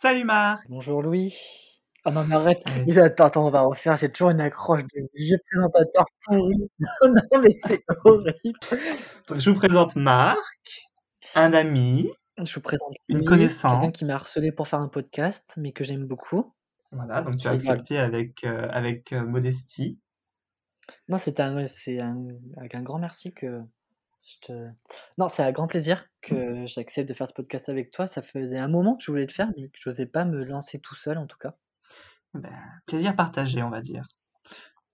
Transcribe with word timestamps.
Salut 0.00 0.24
Marc 0.24 0.64
Bonjour 0.68 1.02
Louis. 1.02 1.34
Ah 2.04 2.10
non 2.10 2.24
mais 2.24 2.34
arrête, 2.36 2.62
Ouais. 2.86 2.98
attends, 2.98 3.24
attends, 3.26 3.46
on 3.46 3.50
va 3.50 3.62
refaire, 3.62 3.96
j'ai 3.96 4.10
toujours 4.10 4.30
une 4.30 4.40
accroche 4.40 4.82
de 4.84 5.08
vieux 5.14 5.38
présentateur 5.50 6.04
pourri. 6.24 6.54
Non, 7.02 7.12
non 7.32 7.40
mais 7.42 7.58
c'est 7.66 7.82
horrible. 8.04 8.34
Donc, 9.28 9.40
je 9.40 9.50
vous 9.50 9.56
présente 9.56 9.96
Marc, 9.96 10.88
un 11.34 11.52
ami, 11.52 12.08
Je 12.42 12.54
vous 12.54 12.60
présente 12.60 12.94
une 13.08 13.18
Louis, 13.18 13.24
quelqu'un 13.26 13.36
connaissance. 13.38 13.92
qui 13.92 14.04
m'a 14.04 14.14
harcelé 14.14 14.52
pour 14.52 14.68
faire 14.68 14.80
un 14.80 14.88
podcast, 14.88 15.52
mais 15.56 15.72
que 15.72 15.84
j'aime 15.84 16.06
beaucoup. 16.06 16.54
Voilà, 16.92 17.20
donc 17.20 17.36
tu 17.38 17.48
as 17.48 17.50
accepté 17.50 17.98
avec, 17.98 18.44
euh, 18.44 18.68
avec 18.70 19.12
euh, 19.12 19.22
modestie. 19.22 19.98
Non, 21.08 21.18
c'est 21.18 21.40
un, 21.40 21.66
c'est 21.68 21.98
un, 22.00 22.28
avec 22.56 22.74
un 22.74 22.82
grand 22.82 22.98
merci 22.98 23.34
que 23.34 23.60
je 24.28 24.46
te. 24.46 24.52
Non, 25.16 25.28
c'est 25.28 25.42
un 25.42 25.52
grand 25.52 25.66
plaisir 25.66 26.04
que 26.20 26.66
j'accepte 26.66 27.08
de 27.08 27.14
faire 27.14 27.28
ce 27.28 27.32
podcast 27.32 27.68
avec 27.68 27.90
toi. 27.90 28.06
Ça 28.06 28.22
faisait 28.22 28.58
un 28.58 28.68
moment 28.68 28.96
que 28.96 29.02
je 29.04 29.10
voulais 29.10 29.26
le 29.26 29.32
faire, 29.32 29.48
mais 29.56 29.68
que 29.68 29.78
je 29.80 29.88
n'osais 29.88 30.06
pas 30.06 30.24
me 30.24 30.44
lancer 30.44 30.78
tout 30.80 30.94
seul 30.96 31.18
en 31.18 31.26
tout 31.26 31.38
cas. 31.38 31.54
Ben, 32.34 32.52
plaisir 32.86 33.16
partagé, 33.16 33.62
on 33.62 33.70
va 33.70 33.80
dire. 33.80 34.06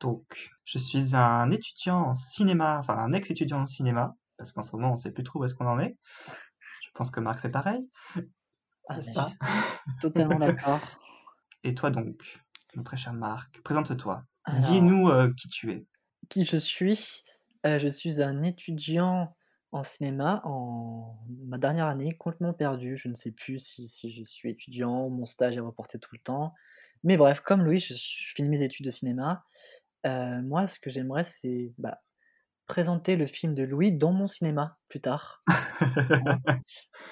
Donc, 0.00 0.50
je 0.64 0.78
suis 0.78 1.16
un 1.16 1.50
étudiant 1.50 2.00
en 2.10 2.14
cinéma, 2.14 2.78
enfin 2.78 2.96
un 2.96 3.12
ex-étudiant 3.12 3.60
en 3.62 3.66
cinéma, 3.66 4.14
parce 4.36 4.52
qu'en 4.52 4.62
ce 4.62 4.70
moment, 4.76 4.90
on 4.90 4.92
ne 4.94 4.98
sait 4.98 5.10
plus 5.12 5.24
trop 5.24 5.40
où 5.40 5.44
est-ce 5.44 5.54
qu'on 5.54 5.66
en 5.66 5.80
est. 5.80 5.96
Je 6.84 6.90
pense 6.94 7.10
que 7.10 7.20
Marc, 7.20 7.40
c'est 7.40 7.50
pareil, 7.50 7.88
Ah, 8.88 8.98
mais 9.04 9.12
pas? 9.14 9.32
totalement 10.00 10.38
d'accord. 10.38 10.80
Et 11.64 11.74
toi 11.74 11.90
donc, 11.90 12.40
mon 12.76 12.82
très 12.84 12.96
cher 12.96 13.12
Marc, 13.14 13.60
présente-toi. 13.62 14.24
Alors, 14.44 14.60
Dis-nous 14.60 15.08
euh, 15.08 15.32
qui 15.36 15.48
tu 15.48 15.72
es. 15.72 15.86
qui 16.28 16.44
je 16.44 16.56
suis? 16.58 17.23
Euh, 17.66 17.78
je 17.78 17.88
suis 17.88 18.22
un 18.22 18.42
étudiant 18.42 19.34
en 19.72 19.82
cinéma 19.82 20.40
en 20.44 21.18
ma 21.44 21.58
dernière 21.58 21.86
année, 21.86 22.12
complètement 22.16 22.52
perdu. 22.52 22.96
Je 22.96 23.08
ne 23.08 23.14
sais 23.14 23.32
plus 23.32 23.60
si, 23.60 23.88
si 23.88 24.12
je 24.12 24.24
suis 24.24 24.50
étudiant, 24.50 25.08
mon 25.08 25.26
stage 25.26 25.56
est 25.56 25.60
reporté 25.60 25.98
tout 25.98 26.14
le 26.14 26.20
temps. 26.20 26.54
Mais 27.02 27.16
bref, 27.16 27.40
comme 27.40 27.62
Louis, 27.62 27.80
je, 27.80 27.94
je 27.94 28.34
finis 28.34 28.48
mes 28.48 28.62
études 28.62 28.86
de 28.86 28.90
cinéma. 28.90 29.44
Euh, 30.06 30.42
moi, 30.42 30.66
ce 30.66 30.78
que 30.78 30.90
j'aimerais, 30.90 31.24
c'est 31.24 31.72
bah, 31.78 32.00
présenter 32.66 33.16
le 33.16 33.26
film 33.26 33.54
de 33.54 33.64
Louis 33.64 33.92
dans 33.92 34.12
mon 34.12 34.28
cinéma 34.28 34.78
plus 34.88 35.00
tard. 35.00 35.42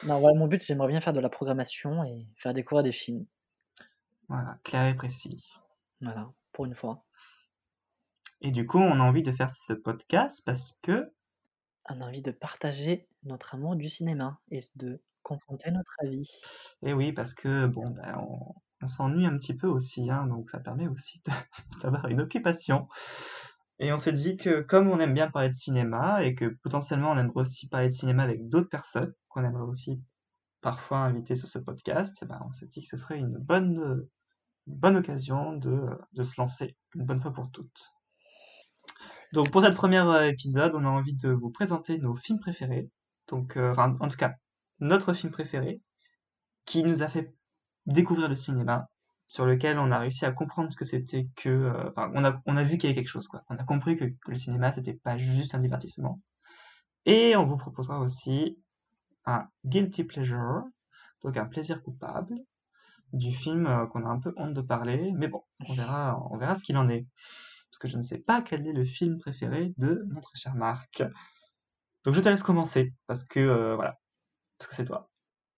Non, 0.05 0.19
voilà, 0.19 0.37
mon 0.37 0.49
but, 0.49 0.65
j'aimerais 0.65 0.89
bien 0.89 1.01
faire 1.01 1.13
de 1.13 1.21
la 1.21 1.29
programmation 1.29 2.03
et 2.03 2.27
faire 2.37 2.55
découvrir 2.55 2.83
des 2.83 2.91
films. 2.91 3.25
Voilà, 4.29 4.59
clair 4.65 4.87
et 4.87 4.97
précis. 4.97 5.45
Voilà, 6.01 6.33
pour 6.53 6.65
une 6.65 6.75
fois. 6.75 7.05
Et 8.43 8.51
du 8.51 8.67
coup, 8.67 8.79
on 8.79 9.01
a 9.01 9.03
envie 9.03 9.23
de 9.23 9.33
faire 9.33 9.51
ce 9.51 9.73
podcast 9.73 10.43
parce 10.45 10.77
que, 10.83 11.11
On 11.89 12.01
a 12.01 12.07
envie 12.07 12.23
de 12.23 12.31
partager 12.31 13.09
notre 13.25 13.55
amour 13.55 13.77
du 13.77 13.89
cinéma 13.89 14.39
et 14.51 14.61
de 14.77 15.01
confronter 15.23 15.71
notre 15.71 15.93
avis. 16.03 16.31
eh 16.83 16.93
oui, 16.93 17.13
parce 17.13 17.33
que 17.35 17.67
bon, 17.67 17.85
ben, 17.91 18.19
on, 18.19 18.55
on 18.83 18.89
s'ennuie 18.89 19.27
un 19.27 19.39
petit 19.39 19.55
peu 19.55 19.67
aussi, 19.69 20.11
hein, 20.11 20.27
donc 20.27 20.51
ça 20.51 20.59
permet 20.59 20.89
aussi 20.89 21.23
de- 21.25 21.33
d'avoir 21.83 22.07
une 22.09 22.21
occupation. 22.21 22.89
Et 23.79 23.93
on 23.93 23.99
s'est 23.99 24.13
dit 24.13 24.37
que 24.37 24.61
comme 24.61 24.89
on 24.89 25.01
aime 25.01 25.15
bien 25.15 25.31
parler 25.31 25.49
de 25.49 25.55
cinéma 25.55 26.25
et 26.25 26.35
que 26.35 26.47
potentiellement 26.47 27.13
on 27.13 27.19
aimerait 27.19 27.41
aussi 27.43 27.69
parler 27.69 27.89
de 27.89 27.95
cinéma 27.95 28.23
avec 28.25 28.49
d'autres 28.49 28.69
personnes 28.69 29.15
qu'on 29.29 29.45
aimerait 29.45 29.63
aussi 29.65 30.03
parfois 30.63 30.99
inviter 30.99 31.37
sur 31.37 31.49
ce 31.49 31.59
podcast, 31.61 32.19
eh 32.23 32.27
ben, 32.27 32.41
on 32.49 32.53
s'est 32.53 32.67
dit 32.67 32.83
que 32.83 32.89
ce 32.89 32.97
serait 32.97 33.19
une 33.19 33.39
bonne, 33.39 34.09
une 34.67 34.75
bonne 34.77 34.97
occasion 34.97 35.53
de, 35.55 35.87
de 36.13 36.23
se 36.25 36.41
lancer 36.41 36.77
une 36.95 37.05
bonne 37.07 37.21
fois 37.23 37.33
pour 37.33 37.51
toutes. 37.53 37.93
Donc 39.33 39.51
pour 39.51 39.63
cette 39.63 39.75
première 39.75 40.09
euh, 40.11 40.25
épisode, 40.25 40.75
on 40.75 40.85
a 40.85 40.89
envie 40.89 41.15
de 41.15 41.31
vous 41.31 41.51
présenter 41.51 41.99
nos 41.99 42.17
films 42.17 42.41
préférés. 42.41 42.91
Donc, 43.29 43.57
euh, 43.57 43.73
enfin, 43.73 43.97
en 44.01 44.09
tout 44.09 44.17
cas, 44.17 44.35
notre 44.81 45.15
film 45.15 45.33
préféré 45.33 45.81
qui 46.67 46.83
nous 46.83 47.03
a 47.03 47.09
fait 47.09 47.35
découvrir 47.87 48.29
le 48.29 48.35
cinéma, 48.35 48.89
sur 49.29 49.47
lequel 49.47 49.79
on 49.79 49.91
a 49.91 49.99
réussi 49.99 50.27
à 50.27 50.33
comprendre 50.33 50.71
ce 50.71 50.77
que 50.77 50.85
c'était 50.85 51.27
que, 51.37 51.49
euh, 51.49 51.89
enfin, 51.91 52.13
on 52.15 52.25
a, 52.25 52.43
on 52.45 52.57
a 52.57 52.65
vu 52.65 52.77
qu'il 52.77 52.91
y 52.91 52.93
avait 52.93 53.01
quelque 53.01 53.09
chose, 53.09 53.27
quoi. 53.29 53.43
On 53.49 53.57
a 53.57 53.65
compris 53.65 53.97
que, 53.97 54.05
le 54.27 54.37
cinéma, 54.37 54.73
c'était 54.73 54.93
pas 54.93 55.17
juste 55.17 55.55
un 55.55 55.61
divertissement. 55.61 56.21
Et 57.07 57.35
on 57.37 57.47
vous 57.47 57.57
proposera 57.57 57.99
aussi 58.01 58.59
un 59.25 59.49
guilty 59.65 60.05
pleasure, 60.05 60.65
donc 61.23 61.37
un 61.39 61.47
plaisir 61.47 61.83
coupable 61.83 62.35
du 63.13 63.33
film 63.33 63.67
euh, 63.67 63.87
qu'on 63.87 64.05
a 64.05 64.09
un 64.09 64.21
peu 64.21 64.35
honte 64.37 64.55
de 64.55 64.61
parler, 64.61 65.13
mais 65.15 65.29
bon, 65.29 65.43
on 65.67 65.75
verra, 65.75 66.23
on 66.31 66.37
verra 66.37 66.55
ce 66.55 66.63
qu'il 66.63 66.77
en 66.77 66.89
est. 66.91 67.07
Parce 67.73 67.79
que 67.79 67.89
je 67.89 67.97
ne 67.97 68.03
sais 68.03 68.19
pas 68.19 68.43
quel 68.43 68.67
est 68.67 68.73
le 68.75 68.85
film 68.85 69.17
préféré 69.17 69.73
de 69.79 70.05
notre 70.11 70.37
cher 70.37 70.55
Marc. 70.55 71.03
Donc 72.05 72.15
je 72.15 72.21
te 72.21 72.29
laisse 72.29 72.43
commencer, 72.43 72.93
parce 73.07 73.25
que, 73.25 73.41
euh, 73.41 73.77
voilà, 73.77 73.99
parce 74.59 74.69
que 74.69 74.77
c'est 74.77 74.85
toi. 74.85 75.11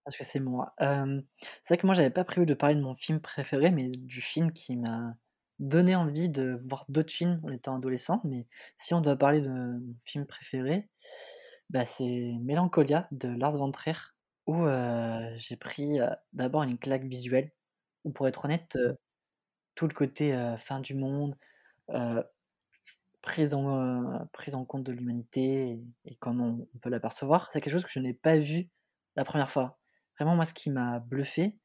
Parce 0.05 0.17
que 0.17 0.23
c'est 0.23 0.39
moi. 0.39 0.75
Euh, 0.81 1.21
c'est 1.41 1.75
vrai 1.75 1.77
que 1.79 1.87
moi, 1.87 1.95
j'avais 1.97 2.11
pas 2.11 2.23
prévu 2.23 2.47
de 2.47 2.55
parler 2.55 2.77
de 2.77 2.83
mon 2.83 2.95
film 2.95 3.21
préféré, 3.21 3.73
mais 3.73 3.89
du 3.89 4.21
film 4.21 4.53
qui 4.53 4.77
m'a 4.77 5.15
donné 5.59 5.97
envie 5.97 6.29
de 6.29 6.63
voir 6.69 6.85
d'autres 6.89 7.13
films 7.13 7.41
en 7.43 7.49
étant 7.49 7.75
adolescent. 7.77 8.21
Mais 8.23 8.47
si 8.79 8.95
on 8.95 9.01
doit 9.01 9.17
parler 9.17 9.41
de 9.41 9.49
mon 9.49 9.97
film 10.05 10.25
préféré, 10.25 10.89
bah, 11.71 11.85
c'est 11.85 12.37
Mélancolia 12.43 13.09
de 13.11 13.27
Lars 13.27 13.55
von 13.55 13.73
Trier, 13.73 13.97
où 14.47 14.55
euh, 14.67 15.35
j'ai 15.39 15.57
pris 15.57 15.99
d'abord 16.33 16.63
une 16.63 16.79
claque 16.79 17.07
visuelle, 17.07 17.51
où 18.05 18.13
pour 18.13 18.29
être 18.29 18.45
honnête, 18.45 18.79
tout 19.75 19.89
le 19.89 19.95
côté 19.95 20.55
fin 20.61 20.79
du 20.79 20.95
monde, 20.95 21.35
euh, 21.91 22.22
prise 23.22 23.55
en, 23.55 23.69
euh, 24.21 24.25
prise 24.33 24.55
en 24.55 24.65
compte 24.65 24.84
de 24.84 24.93
l'humanité 24.93 25.81
et, 26.05 26.17
comment 26.17 26.59
on 26.75 26.78
peut 26.78 26.91
l'apercevoir, 26.91 27.50
c'est 27.53 27.61
quelque 27.61 27.72
chose 27.72 27.84
que 27.84 27.91
je 27.93 28.00
n'ai 28.00 28.15
pas 28.15 28.39
vu 28.39 28.69
la 29.17 29.25
première 29.25 29.50
fois. 29.50 29.78
Vraiment, 30.19 30.37
moi, 30.37 30.44
ce 30.44 30.55
qui 30.55 30.71
m'a 30.71 31.00
bluffé, 31.00 31.59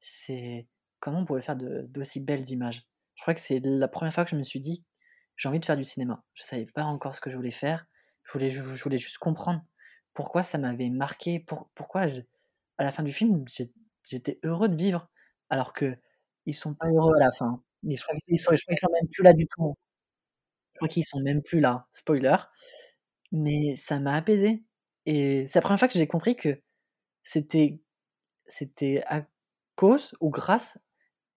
c'est 0.00 0.68
comment 1.00 1.20
on 1.20 1.24
pouvait 1.24 1.42
faire 1.42 1.56
d'aussi 1.56 2.20
belles 2.20 2.48
images. 2.50 2.84
Je 3.16 3.22
crois 3.22 3.34
que 3.34 3.40
c'est 3.40 3.60
la 3.62 3.88
première 3.88 4.12
fois 4.14 4.24
que 4.24 4.30
je 4.30 4.36
me 4.36 4.44
suis 4.44 4.60
dit, 4.60 4.84
j'ai 5.36 5.48
envie 5.48 5.60
de 5.60 5.64
faire 5.64 5.76
du 5.76 5.84
cinéma. 5.84 6.24
Je 6.34 6.42
savais 6.44 6.66
pas 6.66 6.84
encore 6.84 7.14
ce 7.14 7.20
que 7.20 7.30
je 7.30 7.36
voulais 7.36 7.50
faire. 7.50 7.86
Je 8.24 8.32
voulais, 8.32 8.50
je 8.50 8.82
voulais 8.82 8.98
juste 8.98 9.18
comprendre 9.18 9.62
pourquoi 10.14 10.42
ça 10.42 10.58
m'avait 10.58 10.90
marqué, 10.90 11.40
pour- 11.40 11.70
pourquoi 11.74 12.02
à 12.78 12.84
la 12.84 12.92
fin 12.92 13.02
du 13.02 13.12
film, 13.12 13.44
j'étais 14.04 14.38
heureux 14.44 14.68
de 14.68 14.76
vivre, 14.76 15.08
alors 15.50 15.72
que 15.72 15.96
ils 16.46 16.54
sont 16.54 16.74
pas 16.74 16.88
heureux 16.88 17.14
à 17.16 17.20
la 17.20 17.32
fin. 17.32 17.62
Ils- 17.84 17.96
Je 17.96 18.02
crois 18.04 18.16
qu'ils 18.16 18.38
sont, 18.40 18.52
je 18.56 18.62
crois 18.62 18.74
qu'ils 18.74 18.78
sont 18.78 18.92
même 18.92 19.08
plus 19.10 19.22
là 19.24 19.32
du 19.34 19.46
tout. 19.48 19.74
Je 20.74 20.78
crois 20.78 20.88
qu'ils 20.88 21.04
sont 21.04 21.20
même 21.20 21.42
plus 21.42 21.60
là, 21.60 21.86
spoiler. 21.92 22.36
Mais 23.32 23.76
ça 23.76 23.98
m'a 24.00 24.14
apaisé. 24.16 24.64
Et 25.06 25.46
c'est 25.48 25.58
la 25.58 25.62
première 25.62 25.78
fois 25.78 25.88
que 25.88 25.98
j'ai 25.98 26.06
compris 26.06 26.36
que 26.36 26.60
c'était 27.24 27.80
c'était 28.48 29.04
à 29.08 29.26
cause 29.76 30.14
ou 30.20 30.30
grâce 30.30 30.78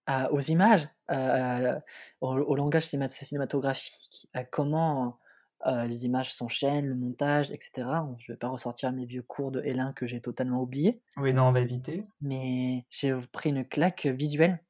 à 0.07 0.31
aux 0.33 0.41
images, 0.41 0.89
à 1.09 1.79
au 2.21 2.29
au 2.35 2.55
langage 2.55 2.87
cinéma 2.87 3.09
cinématographique, 3.09 4.27
à 4.33 4.43
comment, 4.45 5.19
heu, 5.67 5.85
les 5.87 6.05
images 6.05 6.33
s'enchaînent, 6.33 6.87
le 6.87 6.95
montage 6.95 7.51
et 7.51 7.59
cetera. 7.61 8.09
Je 8.19 8.33
vais 8.33 8.37
pas 8.39 8.49
ressortir 8.49 8.91
mes 8.93 9.05
vieux 9.05 9.23
cours 9.23 9.51
de 9.51 9.61
L1 9.63 9.93
que 9.93 10.07
j'ai 10.07 10.21
totalement 10.21 10.61
oubliés, 10.61 11.01
Oui, 11.17 11.33
non, 11.33 11.43
on 11.47 11.51
va 11.51 11.61
éviter. 11.61 12.05
mais 12.21 12.85
j'ai 12.89 13.13
pris 13.31 13.49
une 13.49 13.65
claque 13.67 14.05
visuelle 14.05 14.63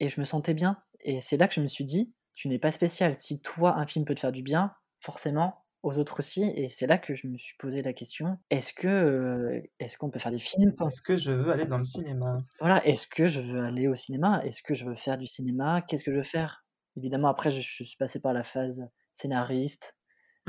et 0.00 0.08
je 0.10 0.20
me 0.20 0.26
sentais 0.26 0.54
bien 0.54 0.82
et 1.04 1.20
c'est 1.20 1.36
là 1.36 1.48
que 1.48 1.54
je 1.54 1.60
me 1.60 1.68
suis 1.68 1.84
dit: 1.84 2.12
«Tu 2.34 2.48
n'es 2.48 2.58
pas 2.58 2.72
spécial. 2.72 3.14
Si 3.16 3.40
toi, 3.40 3.76
un 3.76 3.86
film 3.86 4.04
peut 4.04 4.14
te 4.14 4.20
faire 4.20 4.32
du 4.32 4.42
bien, 4.42 4.72
forcément 5.00 5.64
aux 5.82 5.98
autres 5.98 6.18
aussi» 6.20 6.42
et 6.44 6.68
c'est 6.68 6.86
là 6.86 6.98
que 6.98 7.14
je 7.14 7.26
me 7.26 7.38
suis 7.38 7.56
posé 7.58 7.82
la 7.82 7.92
question: 7.92 8.38
«Est-ce 8.50 8.72
que, 8.72 9.62
est-ce 9.78 9.96
qu'on 9.98 10.10
peut 10.10 10.18
faire 10.18 10.32
des 10.32 10.38
films 10.38 10.74
quand» 10.76 10.88
Est-ce 10.88 11.02
que 11.02 11.16
je 11.16 11.32
veux 11.32 11.50
aller 11.52 11.66
dans 11.66 11.78
le 11.78 11.84
cinéma? 11.84 12.38
Voilà, 12.60 12.84
est-ce 12.86 13.06
que 13.06 13.26
je 13.28 13.40
veux 13.40 13.60
aller 13.62 13.88
au 13.88 13.94
cinéma? 13.96 14.42
Est-ce 14.44 14.62
que 14.62 14.74
je 14.74 14.84
veux 14.84 14.94
faire 14.94 15.18
du 15.18 15.26
cinéma? 15.26 15.82
Qu'est-ce 15.82 16.04
que 16.04 16.12
je 16.12 16.16
veux 16.18 16.22
faire? 16.22 16.64
Évidemment, 16.96 17.28
après, 17.28 17.50
je 17.50 17.60
je 17.60 17.84
suis 17.84 17.96
passé 17.96 18.20
par 18.20 18.32
la 18.32 18.42
phase 18.44 18.80
scénariste. 19.14 19.94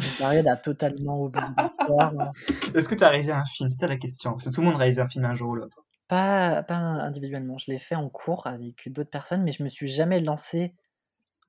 Une 0.01 0.13
période 0.16 0.47
à 0.47 0.57
totalement 0.57 1.22
oublier 1.23 1.56
l'histoire, 1.57 2.13
hein. 2.19 2.31
Est-ce 2.75 2.89
que 2.89 2.95
tu 2.95 3.03
as 3.03 3.09
réalisé 3.09 3.31
un 3.31 3.45
film? 3.45 3.72
C'est 3.72 3.88
la 3.88 3.97
question. 3.97 4.31
Parce 4.33 4.45
que 4.45 4.50
tout 4.51 4.62
le 4.62 4.68
monde 4.68 4.78
réalise 4.78 5.00
un 5.00 5.07
film 5.07 5.25
un 5.25 5.35
jour 5.35 5.50
ou 5.51 5.56
l'autre. 5.56 5.86
Pas 6.12 6.62
pas 6.63 6.75
individuellement. 6.75 7.58
Je 7.58 7.72
l'ai 7.72 7.80
fait 7.80 7.96
en 7.96 8.10
cours 8.10 8.46
avec 8.46 8.92
d'autres 8.92 9.10
personnes, 9.10 9.44
mais 9.44 9.54
je 9.54 9.63
me 9.63 9.69
suis 9.69 9.88
jamais 9.88 10.19
lancé 10.19 10.75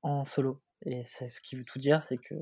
en 0.03 0.25
solo 0.25 0.63
et 0.87 1.05
c'est 1.07 1.29
ce 1.29 1.41
qui 1.41 1.57
veut 1.57 1.65
tout 1.65 1.79
dire, 1.81 2.05
c'est 2.05 2.19
que 2.19 2.35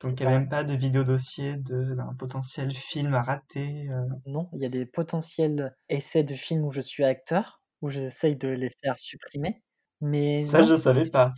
Donc 0.00 0.20
il 0.20 0.22
n'y 0.26 0.32
a 0.32 0.38
pas 0.38 0.38
même 0.38 0.48
pas 0.48 0.64
de 0.64 0.72
vidéo 0.74 1.04
dossier 1.04 1.54
d'un 1.58 2.14
potentiel 2.14 2.74
film 2.74 3.12
à 3.12 3.22
rater. 3.22 3.90
euh? 3.90 4.06
non, 4.26 4.48
il 4.52 4.60
y 4.60 4.64
a 4.66 4.68
des 4.68 4.86
potentiels 4.86 5.74
essais 5.88 6.24
de 6.24 6.34
films 6.34 6.64
où 6.64 6.70
je 6.72 6.80
suis 6.80 7.04
acteur, 7.04 7.62
où 7.82 7.90
j'essaye 7.90 8.36
de 8.36 8.48
les 8.48 8.70
faire 8.82 8.98
supprimer, 8.98 9.62
mais 10.00 10.44
Ça, 10.50 10.62
non. 10.62 10.64
je 10.64 10.76
savais 10.76 11.10
pas. 11.10 11.34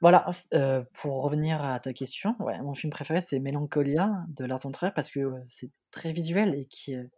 Voilà, 0.00 0.30
heu, 0.54 0.84
pour 0.94 1.22
revenir 1.22 1.62
à 1.64 1.78
ta 1.80 1.92
question, 1.92 2.34
ouais, 2.40 2.60
mon 2.60 2.74
film 2.74 2.90
préféré, 2.92 3.20
c'est 3.20 3.38
Mélancolia 3.38 4.10
de 4.28 4.44
Lars 4.44 4.58
von 4.60 4.72
Trier 4.72 4.92
parce 4.94 5.10
que, 5.10 5.20
c'est 5.48 5.70
très 5.92 6.12
visuel 6.12 6.54
et 6.54 6.66
qu'il 6.66 7.08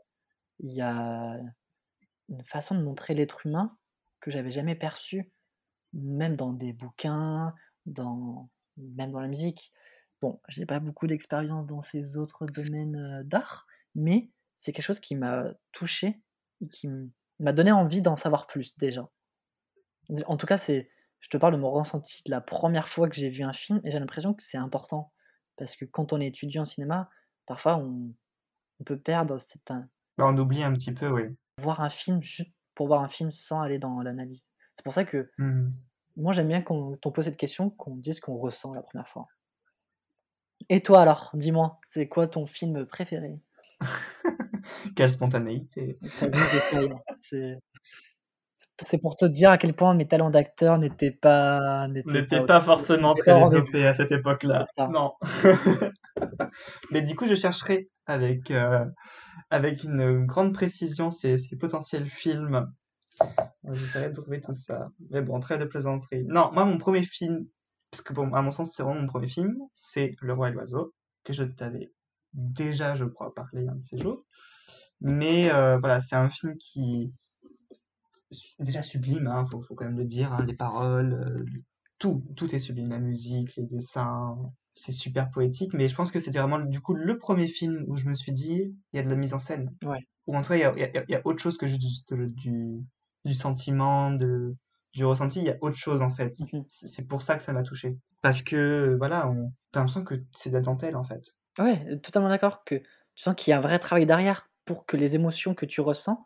y 0.61 0.81
a 0.83 1.39
une 2.29 2.45
façon 2.45 2.75
de 2.77 2.83
montrer 2.83 3.15
l'être 3.15 3.47
humain 3.47 3.79
que 4.21 4.31
j'avais 4.31 4.51
jamais 4.51 4.75
perçue, 4.77 5.33
même 5.93 6.37
dans 6.37 6.53
des 6.53 6.73
bouquins, 6.73 7.55
dans 7.87 8.51
même 8.77 9.13
dans 9.13 9.21
la 9.21 9.29
musique. 9.29 9.73
Bon, 10.23 10.41
j'ai 10.49 10.67
pas 10.67 10.81
beaucoup 10.81 11.07
d'expérience 11.07 11.67
dans 11.67 11.83
ces 11.83 12.17
autres 12.17 12.47
domaines, 12.47 12.97
heu, 12.97 13.25
d'art, 13.25 13.67
mais 13.95 14.33
c'est 14.59 14.73
quelque 14.73 14.85
chose 14.87 15.01
qui 15.01 15.17
m'a 15.17 15.53
touché 15.73 16.23
qui 16.71 16.89
m'a 17.41 17.53
donné 17.53 17.73
envie 17.73 18.01
d'en 18.03 18.17
savoir 18.17 18.47
plus 18.47 18.77
déjà. 18.79 19.09
en 20.27 20.37
tout 20.37 20.47
cas, 20.47 20.59
c'est 20.59 20.91
je 21.21 21.29
te 21.31 21.37
parle 21.39 21.55
de 21.55 21.59
mon 21.59 21.71
ressenti 21.71 22.23
de 22.27 22.31
la 22.31 22.41
première 22.43 22.89
fois 22.89 23.09
que 23.09 23.17
j'ai 23.17 23.31
vu 23.31 23.43
un 23.43 23.55
film 23.55 23.81
et 23.85 23.91
j'ai 23.91 23.99
l'impression 23.99 24.35
que 24.35 24.43
c'est 24.43 24.59
important. 24.59 25.13
Parce 25.57 25.75
que 25.77 25.85
quand 25.87 26.13
on 26.13 26.21
est 26.21 26.27
étudiant 26.29 26.63
en 26.63 26.65
cinéma, 26.67 27.09
parfois 27.47 27.77
on 27.79 28.15
on 28.81 28.85
peut 28.85 29.01
perdre 29.01 29.39
cette 29.39 29.71
Bah, 30.19 30.27
on 30.27 30.37
oublie 30.39 30.65
un 30.65 30.73
petit 30.73 30.91
peu, 30.93 31.09
oui. 31.09 31.37
Voir 31.63 31.81
un 31.81 31.91
film 31.91 32.23
juste 32.23 32.51
pour 32.75 32.89
voir 32.89 33.03
un 33.03 33.09
film 33.09 33.31
sans 33.31 33.61
aller 33.61 33.79
dans 33.79 34.01
l'analyse. 34.01 34.45
C'est 34.77 34.83
pour 34.83 34.93
ça 34.93 35.05
que 35.05 35.31
Mmh. 35.39 35.71
moi 36.17 36.33
j'aime 36.33 36.49
bien 36.49 36.63
qu'on 36.63 36.99
on 37.05 37.11
pose 37.11 37.25
cette 37.25 37.37
question, 37.37 37.71
qu'on 37.71 37.97
dise 37.97 38.17
ce 38.17 38.21
qu'on 38.21 38.37
ressent 38.37 38.75
la 38.75 38.83
première 38.83 39.09
fois. 39.09 39.29
Et 40.69 40.83
toi 40.83 41.03
alors, 41.03 41.31
dis-moi, 41.35 41.79
c'est 41.91 42.09
quoi 42.09 42.27
ton 42.27 42.47
film 42.47 42.87
préféré? 42.87 43.39
Quelle 44.97 45.13
spontanéité! 45.13 45.99
Hein. 46.23 47.61
C'est 48.83 48.99
pour 48.99 49.15
te 49.15 49.25
dire 49.25 49.51
à 49.51 49.59
quel 49.59 49.75
point 49.75 49.95
mes 49.95 50.09
talents 50.09 50.31
d'acteur 50.31 50.79
n'étaient 50.79 51.13
pas 51.13 51.87
n'étaient 51.89 52.41
pas 52.41 52.41
pas 52.41 52.61
forcément 52.61 53.15
très 53.15 53.33
développés 53.33 53.87
à 53.87 53.95
cette 53.95 54.11
époque-là. 54.11 54.65
Non. 54.91 55.13
Mais 56.91 57.03
du 57.03 57.15
coup, 57.15 57.27
je 57.27 57.35
chercherai 57.35 57.89
avec, 58.07 58.51
heu, 58.51 58.93
avec 59.51 59.85
une 59.85 60.27
grande 60.27 60.53
précision 60.53 61.11
ces 61.11 61.39
potentiels 61.59 62.09
films. 62.09 62.73
J'essaierai 63.73 64.11
de 64.11 64.15
trouver 64.15 64.41
tout 64.41 64.53
ça. 64.53 64.91
Mais 65.11 65.23
bon, 65.23 65.41
trêve 65.41 65.61
de 65.61 65.65
plaisanterie. 65.65 66.25
Non, 66.25 66.51
moi, 66.53 66.65
mon 66.65 66.79
premier 66.79 67.05
film, 67.05 67.47
parce 67.91 68.03
que 68.03 68.13
à 68.35 68.43
mon 68.43 68.51
sens, 68.51 68.75
c'est 68.75 68.83
vraiment 68.83 69.01
mon 69.01 69.07
premier 69.07 69.29
film, 69.29 69.57
c'est 69.75 70.15
Le 70.21 70.35
Roi 70.35 70.51
et 70.51 70.53
l'Oiseau, 70.53 70.93
que 71.25 71.33
je 71.33 71.45
t'avais 71.45 71.93
déjà, 72.35 72.95
je 72.95 73.05
crois, 73.05 73.35
parlé 73.35 73.67
un 73.67 73.77
de 73.77 73.85
ces 73.85 73.99
jours. 73.99 74.25
Mais 75.01 75.51
heu, 75.51 75.79
voilà, 75.79 76.01
c'est 76.01 76.17
un 76.17 76.31
film 76.31 76.57
qui 76.57 77.13
déjà 78.59 78.83
sublime, 78.83 79.27
hein, 79.27 79.47
faut, 79.51 79.63
faut 79.63 79.75
quand 79.75 79.85
même 79.85 79.99
le 79.99 80.05
dire, 80.05 80.33
hein, 80.33 80.45
les 80.45 80.55
paroles, 80.55 81.13
euh, 81.13 81.45
tout, 81.99 82.25
tout 82.37 82.53
est 82.55 82.59
sublime, 82.59 82.91
la 82.91 82.99
musique, 82.99 83.55
les 83.57 83.65
dessins, 83.65 84.37
c'est 84.75 84.93
super 84.93 85.31
poétique, 85.31 85.73
mais 85.75 85.89
je 85.89 85.95
pense 85.95 86.11
que 86.13 86.21
c'était 86.21 86.39
vraiment 86.41 86.59
du 86.61 86.81
coup 86.81 86.95
le 86.95 87.19
premier 87.19 87.49
film 87.49 87.85
où 87.89 87.97
je 87.97 88.07
me 88.07 88.15
suis 88.15 88.33
dit, 88.33 88.75
il 88.93 88.97
y 88.97 88.99
a 88.99 89.03
de 89.03 89.09
la 89.09 89.17
mise 89.17 89.35
en 89.35 89.39
scène. 89.39 89.77
Ouais. 89.85 90.05
Ou 90.27 90.37
en 90.37 90.43
tout 90.43 90.49
cas, 90.51 90.57
il 90.57 90.61
y 90.61 90.65
a, 90.65 90.77
y 90.79 90.85
a- 90.99 91.05
il 91.09 91.11
y 91.13 91.15
a 91.17 91.23
autre 91.27 91.41
chose 91.41 91.59
que 91.59 91.67
juste 91.67 92.13
du, 92.15 92.29
du, 92.31 92.85
du 93.25 93.35
sentiment, 93.35 94.11
de, 94.13 94.57
du 94.95 95.05
ressenti, 95.05 95.41
il 95.41 95.47
y 95.47 95.51
a 95.51 95.59
autre 95.63 95.77
chose 95.77 96.03
en 96.03 96.11
fait. 96.13 96.37
Mmh 96.39 96.65
C'est 96.69 96.89
c'est 96.89 97.05
pour 97.07 97.23
ça 97.23 97.37
que 97.37 97.43
ça 97.43 97.53
m'a 97.53 97.63
touché. 97.63 97.99
Parce 98.23 98.43
que, 98.43 98.97
voilà, 98.99 99.29
on, 99.31 99.53
t'as 99.73 99.81
l'impression 99.81 100.05
que 100.05 100.17
c'est 100.37 100.51
de 100.51 100.55
la 100.55 100.61
dentelle 100.63 100.97
en 100.97 101.05
fait. 101.05 101.25
Ouais, 101.59 101.99
totalement 102.01 102.29
d'accord 102.29 102.65
que 102.65 102.77
tu 102.77 102.85
sens 103.23 103.35
qu'il 103.37 103.51
y 103.53 103.55
a 103.55 103.59
un 103.59 103.61
vrai 103.61 103.79
travail 103.79 104.07
derrière 104.07 104.51
pour 104.65 104.87
que 104.87 104.97
les 104.97 105.15
émotions 105.15 105.55
que 105.55 105.67
tu 105.67 105.81
ressens 105.81 106.25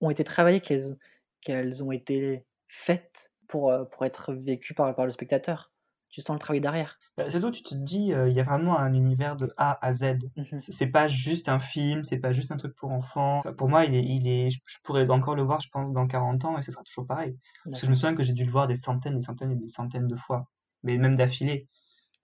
ont 0.00 0.10
été 0.10 0.24
travaillées, 0.24 0.60
qu'elles 0.62 1.84
ont 1.84 1.92
été 1.92 2.46
faites 2.68 3.30
pour, 3.48 3.70
heu, 3.72 3.88
pour 3.88 4.04
être 4.06 4.32
vécues 4.34 4.74
par 4.74 4.94
par 4.94 5.04
le 5.06 5.12
spectateur. 5.12 5.69
Tu 6.10 6.22
sens 6.22 6.34
le 6.34 6.40
travail 6.40 6.60
derrière. 6.60 6.98
Bah, 7.16 7.28
c'est 7.28 7.40
tout, 7.40 7.50
tu 7.50 7.62
te 7.62 7.74
dis, 7.74 8.12
euh, 8.12 8.28
il 8.28 8.34
y 8.34 8.40
a 8.40 8.44
vraiment 8.44 8.78
un 8.78 8.92
univers 8.94 9.36
de 9.36 9.52
A 9.56 9.84
à 9.84 9.92
Z. 9.92 10.14
Mmh 10.36 10.58
C'est 10.58 10.72
c'est 10.72 10.86
pas 10.86 11.08
juste 11.08 11.48
un 11.48 11.60
film, 11.60 12.02
c'est 12.04 12.18
pas 12.18 12.32
juste 12.32 12.50
un 12.52 12.56
truc 12.56 12.74
pour 12.76 12.90
enfants. 12.90 13.38
Enfin, 13.38 13.52
pour 13.52 13.68
moi, 13.68 13.84
il 13.84 13.94
est, 13.94 14.02
il 14.04 14.26
est, 14.26 14.50
je 14.50 14.78
pourrais 14.82 15.08
encore 15.10 15.34
le 15.34 15.42
voir, 15.42 15.60
je 15.60 15.68
pense, 15.70 15.92
dans 15.92 16.06
40 16.06 16.44
ans 16.44 16.58
et 16.58 16.62
ce 16.62 16.72
sera 16.72 16.82
toujours 16.84 17.06
pareil. 17.06 17.36
Parce 17.64 17.80
que 17.80 17.86
je 17.86 17.90
me 17.90 17.96
souviens 17.96 18.14
que 18.14 18.22
j'ai 18.24 18.32
dû 18.32 18.44
le 18.44 18.50
voir 18.50 18.66
des 18.66 18.76
centaines, 18.76 19.16
des 19.16 19.24
centaines 19.24 19.52
et 19.52 19.56
des 19.56 19.68
centaines 19.68 20.06
de 20.08 20.16
fois. 20.16 20.46
Mais 20.82 20.96
même 20.96 21.16
d'affilée. 21.16 21.68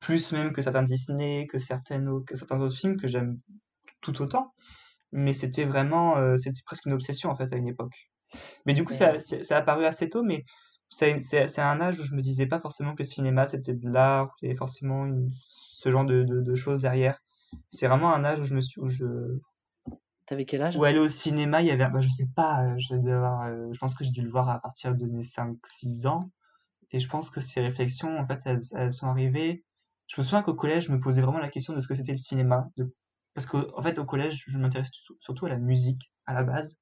Plus 0.01 0.33
même 0.33 0.53
que 0.53 0.63
certains 0.63 0.83
Disney, 0.85 1.47
que 1.47 1.59
certaines, 1.59 2.25
que 2.25 2.37
certains 2.37 2.61
autres 2.61 2.77
films 2.77 2.97
que 2.99 3.09
j'aime 3.09 3.39
tout 4.01 4.21
autant. 4.23 4.55
Mais 5.13 5.35
c'était 5.35 5.65
vraiment, 5.65 6.17
euh, 6.19 6.37
c'était 6.37 6.63
presque 6.65 6.87
une 6.87 6.93
obsession 6.93 7.31
en 7.31 7.37
fait 7.37 7.53
à 7.53 7.57
une 7.57 7.69
époque. 7.69 7.95
Mais 8.67 8.75
du 8.75 8.85
coup, 8.85 8.93
Et 8.93 8.97
ça, 8.97 9.19
ça 9.21 9.57
a 9.57 9.59
apparu 9.61 9.85
assez 9.87 10.11
tôt, 10.11 10.23
mais 10.23 10.45
c'est 10.91 11.21
c'est- 11.21 11.49
c'est 11.49 11.61
un 11.63 11.81
âge 11.81 11.99
où 12.01 12.05
je 12.05 12.15
me 12.15 12.23
disais 12.23 12.47
pas 12.47 12.61
forcément 12.61 12.93
que 12.95 13.03
le 13.03 13.05
cinéma 13.09 13.47
c'était 13.47 13.75
de 13.75 13.89
l'art, 13.91 14.35
qu'il 14.37 14.49
y 14.49 14.51
avait 14.51 14.59
forcément 14.59 15.07
une- 15.07 15.31
ce 15.49 15.91
genre 15.91 16.05
de, 16.05 16.25
de, 16.25 16.43
de 16.43 16.55
choses 16.57 16.81
derrière. 16.81 17.19
C'est 17.69 17.89
vraiment 17.89 18.13
un 18.15 18.25
âge 18.25 18.41
où 18.41 18.45
je 18.45 18.55
me 18.55 18.61
suis, 18.61 18.81
où 18.81 18.89
je, 18.89 19.05
tu 20.27 20.45
quel 20.47 20.63
âge? 20.63 20.77
où 20.77 20.85
aller 20.85 20.99
au 20.99 21.09
cinéma, 21.09 21.63
il 21.63 21.67
y 21.69 21.71
avait, 21.71 21.89
bah, 21.89 22.01
je 22.01 22.09
sais 22.09 22.27
pas, 22.35 22.65
euh, 22.65 22.75
je, 22.79 22.95
avoir, 22.95 23.43
euh, 23.47 23.69
je 23.73 23.79
pense 23.79 23.95
que 23.95 24.05
j'ai 24.05 24.11
dû 24.11 24.23
le 24.23 24.31
voir 24.31 24.49
à 24.49 24.61
partir 24.61 24.95
de 24.95 25.07
mes 25.07 25.23
5-6 25.23 26.07
ans. 26.07 26.31
Et 26.93 26.99
je 27.01 27.09
pense 27.09 27.31
que 27.31 27.41
ces 27.41 27.61
réflexions, 27.61 28.19
en 28.19 28.27
fait, 28.27 28.41
elles, 28.47 28.61
elles 28.77 28.93
sont 28.93 29.09
arrivées. 29.09 29.65
Je 30.09 30.21
me 30.21 30.25
souviens 30.25 30.43
qu'au 30.43 30.55
collège, 30.55 30.87
je 30.87 30.93
me 30.93 31.01
posais 31.01 31.23
vraiment 31.23 31.39
la 31.41 31.51
question 31.51 31.75
de 31.75 31.81
ce 31.81 31.89
que 31.89 31.95
c'était 31.95 32.13
le 32.13 32.19
cinéma. 32.19 32.69
de- 32.77 32.95
Parce 33.35 33.47
qu'en 33.47 33.65
en 33.77 33.83
fait, 33.83 33.99
au 33.99 34.05
collège, 34.07 34.45
je 34.49 34.59
m'intéresse 34.59 34.91
surtout 35.21 35.47
à 35.47 35.51
la 35.51 35.59
musique, 35.59 36.13
à 36.27 36.35
la 36.35 36.45
base. 36.45 36.77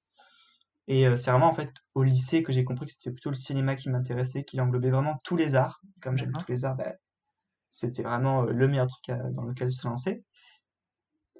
Et 0.88 1.06
euh, 1.06 1.16
c'est 1.16 1.30
vraiment, 1.30 1.48
en 1.50 1.54
fait, 1.54 1.72
au 1.94 2.02
lycée 2.02 2.42
que 2.42 2.52
j'ai 2.52 2.64
compris 2.64 2.86
que 2.86 2.92
c'était 2.92 3.10
plutôt 3.10 3.30
le 3.30 3.36
cinéma 3.36 3.76
qui 3.76 3.88
m'intéressait, 3.90 4.44
qui 4.44 4.60
englobait 4.60 4.90
vraiment 4.90 5.20
tous 5.24 5.36
les 5.36 5.54
arts. 5.54 5.80
Comme 6.02 6.16
j'aime 6.16 6.32
tous 6.32 6.50
les 6.52 6.64
arts, 6.64 6.76
bah, 6.76 6.94
c'était 7.72 8.02
vraiment 8.04 8.44
euh, 8.44 8.52
le 8.52 8.68
meilleur 8.68 8.88
truc 8.88 9.08
à- 9.10 9.30
dans 9.30 9.44
lequel 9.44 9.72
se 9.72 9.86
lancer. 9.86 10.24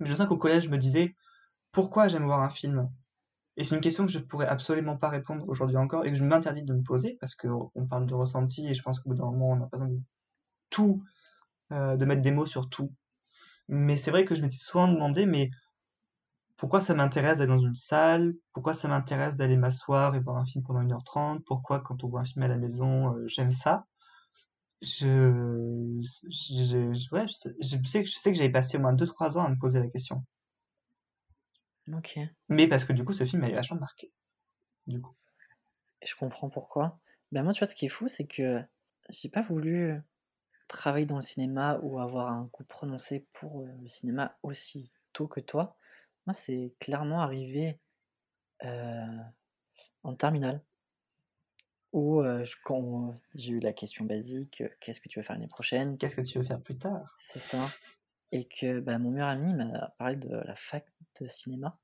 Mais 0.01 0.09
je 0.09 0.15
sens 0.15 0.29
qu'au 0.29 0.37
collège, 0.37 0.65
je 0.65 0.69
me 0.69 0.79
disais, 0.79 1.15
pourquoi 1.73 2.09
j'aime 2.09 2.25
voir 2.25 2.43
un 2.43 2.51
film? 2.51 2.91
Et 3.57 3.65
c'est 3.65 3.75
une 3.77 3.83
question 3.83 4.07
que 4.07 4.13
je 4.13 4.21
pourrais 4.21 4.47
absolument 4.49 4.97
pas 4.97 5.11
répondre 5.11 5.49
aujourd'hui 5.49 5.77
encore 5.79 6.07
et 6.07 6.11
que 6.13 6.19
je 6.19 6.25
m'interdis 6.25 6.63
de 6.65 6.75
me 6.75 6.83
poser 6.83 7.19
parce 7.21 7.35
qu'on 7.37 7.71
parle 7.89 8.07
de 8.07 8.15
ressenti 8.15 8.67
et 8.69 8.75
je 8.75 8.83
pense 8.83 9.01
qu'au 9.01 9.11
bout 9.11 9.17
d'un 9.17 9.27
moment, 9.27 9.51
on 9.53 9.63
a 9.63 9.69
pas 9.69 9.79
besoin 9.79 9.95
de 9.95 10.03
tout, 10.71 11.05
euh, 11.73 11.97
de 11.97 12.05
mettre 12.07 12.23
des 12.23 12.33
mots 12.33 12.47
sur 12.47 12.69
tout. 12.71 12.95
Mais 13.69 13.97
c'est 13.99 14.11
vrai 14.13 14.25
que 14.25 14.35
je 14.35 14.43
m'étais 14.43 14.59
souvent 14.59 14.89
demandé, 14.89 15.27
mais 15.27 15.51
pourquoi 16.65 16.81
ça 16.81 16.95
m'intéresse 16.95 17.37
d'aller 17.37 17.53
dans 17.53 17.59
une 17.59 17.75
salle? 17.75 18.33
Pourquoi 18.55 18.73
ça 18.73 18.89
m'intéresse 18.89 19.37
d'aller 19.37 19.59
m'asseoir 19.59 20.15
et 20.15 20.21
voir 20.21 20.39
un 20.39 20.47
film 20.47 20.65
pendant 20.65 20.81
1h30? 20.81 21.45
Pourquoi 21.45 21.81
quand 21.81 22.03
on 22.05 22.09
voit 22.09 22.21
un 22.21 22.25
film 22.25 22.43
à 22.43 22.49
la 22.49 22.57
maison, 22.57 23.15
euh, 23.15 23.29
j'aime 23.29 23.53
ça? 23.53 23.85
Je, 24.81 25.19
ouais, 27.13 27.29
je 27.29 27.35
sais, 27.35 27.55
je 27.61 27.77
sais 27.87 28.03
que, 28.03 28.09
je 28.09 28.17
sais 28.17 28.33
que 28.33 28.39
j'avais 28.39 28.49
passé 28.51 28.79
au 28.79 28.81
moins 28.81 28.95
2-3 28.95 29.37
ans 29.37 29.45
à 29.45 29.51
me 29.51 29.59
poser 29.59 29.79
la 29.79 29.89
question. 29.89 30.25
OK. 31.93 32.19
Mais 32.49 32.67
parce 32.67 32.87
que 32.87 32.95
du 32.95 33.05
coup, 33.05 33.13
ce 33.13 33.27
film 33.27 33.43
m'avait 33.43 33.57
vachement 33.57 33.81
marqué. 33.81 34.11
Du 34.87 35.03
coup. 35.03 35.15
Je 36.03 36.15
comprends 36.17 36.49
pourquoi. 36.49 36.99
Ben, 37.31 37.43
moi, 37.43 37.53
tu 37.53 37.59
vois, 37.59 37.67
ce 37.67 37.75
qui 37.75 37.85
est 37.85 37.91
fou, 37.91 38.09
c'est 38.09 38.25
que 38.25 38.63
j'ai 39.11 39.29
pas 39.29 39.43
voulu 39.43 40.01
travailler 40.69 41.05
dans 41.05 41.17
le 41.17 41.23
cinéma 41.23 41.79
ou 41.83 42.01
avoir 42.01 42.29
un 42.29 42.49
goût 42.51 42.65
prononcé 42.65 43.27
pour, 43.35 43.65
heu, 43.65 43.69
le 43.83 43.89
cinéma 43.89 44.39
aussi 44.43 44.91
tôt 45.13 45.29
que 45.29 45.41
toi. 45.41 45.77
Moi, 46.27 46.35
c'est 46.35 46.75
clairement 46.81 47.21
arrivé, 47.21 47.81
en 50.05 50.15
terminale 50.15 50.63
où, 51.93 52.21
heu, 52.23 52.45
je 52.45 52.57
quand 52.65 53.15
j'ai 53.35 53.53
eu 53.53 53.61
la 53.61 53.73
question 53.73 54.05
basique, 54.05 54.63
«Qu'est-ce 54.81 55.01
que 55.01 55.09
tu 55.09 55.19
veux 55.19 55.25
faire 55.25 55.37
l'année 55.37 55.49
prochaine?» 55.49 55.97
Qu'est-ce 55.97 56.17
que 56.17 56.21
tu 56.23 56.39
veux 56.39 56.45
faire 56.45 56.61
plus 56.61 56.77
tard? 56.77 57.17
c'est 57.19 57.39
ça 57.41 57.69
et 58.33 58.49
que, 58.49 58.81
bah, 58.81 58.99
mon 58.99 59.11
meilleur 59.13 59.29
ami 59.29 59.55
m'a 59.55 59.95
parlé 59.99 60.17
de 60.17 60.29
la 60.29 60.57
fac 60.57 60.87
de 61.21 61.29
cinéma 61.29 61.79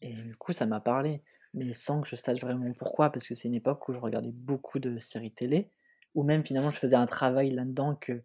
et 0.00 0.12
du 0.14 0.36
coup, 0.36 0.52
ça 0.52 0.66
m'a 0.66 0.80
parlé, 0.80 1.22
mais 1.54 1.72
sans 1.72 2.00
que 2.00 2.08
je 2.08 2.16
sache 2.16 2.40
vraiment 2.40 2.72
pourquoi, 2.72 3.10
parce 3.10 3.26
que 3.26 3.34
c'est 3.34 3.48
une 3.48 3.54
époque 3.54 3.88
où 3.88 3.92
je 3.92 3.98
regardais 3.98 4.30
beaucoup 4.32 4.78
de 4.78 4.98
séries 5.00 5.32
télé, 5.32 5.70
ou 6.14 6.22
même 6.22 6.44
finalement 6.44 6.70
je 6.70 6.78
faisais 6.78 6.94
un 6.96 7.06
travail 7.06 7.50
là-dedans 7.50 7.96
que 7.96 8.22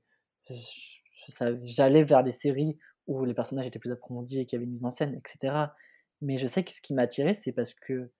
je 0.49 0.55
je 0.55 1.31
sav 1.31 1.59
j'allais 1.63 2.03
vers 2.03 2.23
des 2.23 2.31
séries 2.33 2.77
où 3.07 3.25
les 3.25 3.33
personnages 3.33 3.67
étaient 3.67 3.79
plus 3.79 3.91
approfondis 3.91 4.39
et 4.39 4.45
qu'il 4.45 4.57
y 4.57 4.59
avait 4.59 4.65
une 4.65 4.73
mise 4.73 4.85
en 4.85 4.91
scène 4.91 5.15
et 5.15 5.21
cetera. 5.27 5.75
Mais 6.21 6.37
je 6.37 6.47
sais 6.47 6.63
que 6.63 6.71
ce 6.71 6.81
qui 6.81 6.93
m'a 6.93 7.03
attiré, 7.03 7.33
c'est 7.33 7.51
parce 7.51 7.73
que 7.73 8.11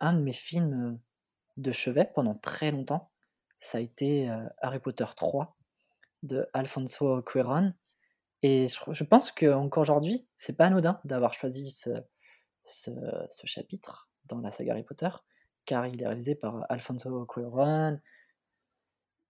un 0.00 0.12
de 0.14 0.20
mes 0.20 0.32
films, 0.32 0.74
heu, 0.94 0.98
de 1.58 1.72
chevet 1.72 2.10
pendant 2.14 2.34
très 2.34 2.70
longtemps, 2.70 3.10
ça 3.60 3.78
a 3.78 3.82
été, 3.82 4.28
heu, 4.28 4.48
Harry 4.62 4.80
Potter 4.80 5.06
3 5.16 5.56
de 6.22 6.48
Alfonso 6.54 7.22
Cuarón 7.22 7.74
et 8.42 8.66
je 8.68 9.04
pense 9.04 9.32
qu'encore 9.32 9.82
aujourd'hui, 9.82 10.26
c'est 10.36 10.54
pas 10.56 10.66
anodin 10.66 11.00
d'avoir 11.04 11.34
choisi 11.34 11.72
ce 11.72 11.90
chapitre 13.44 14.10
dans 14.26 14.40
la 14.40 14.50
saga 14.50 14.72
Harry 14.72 14.84
Potter, 14.84 15.10
car 15.66 15.86
il 15.86 16.02
est 16.02 16.06
réalisé 16.06 16.34
par 16.34 16.66
Alfonso 16.68 17.26
Cuarón, 17.26 18.00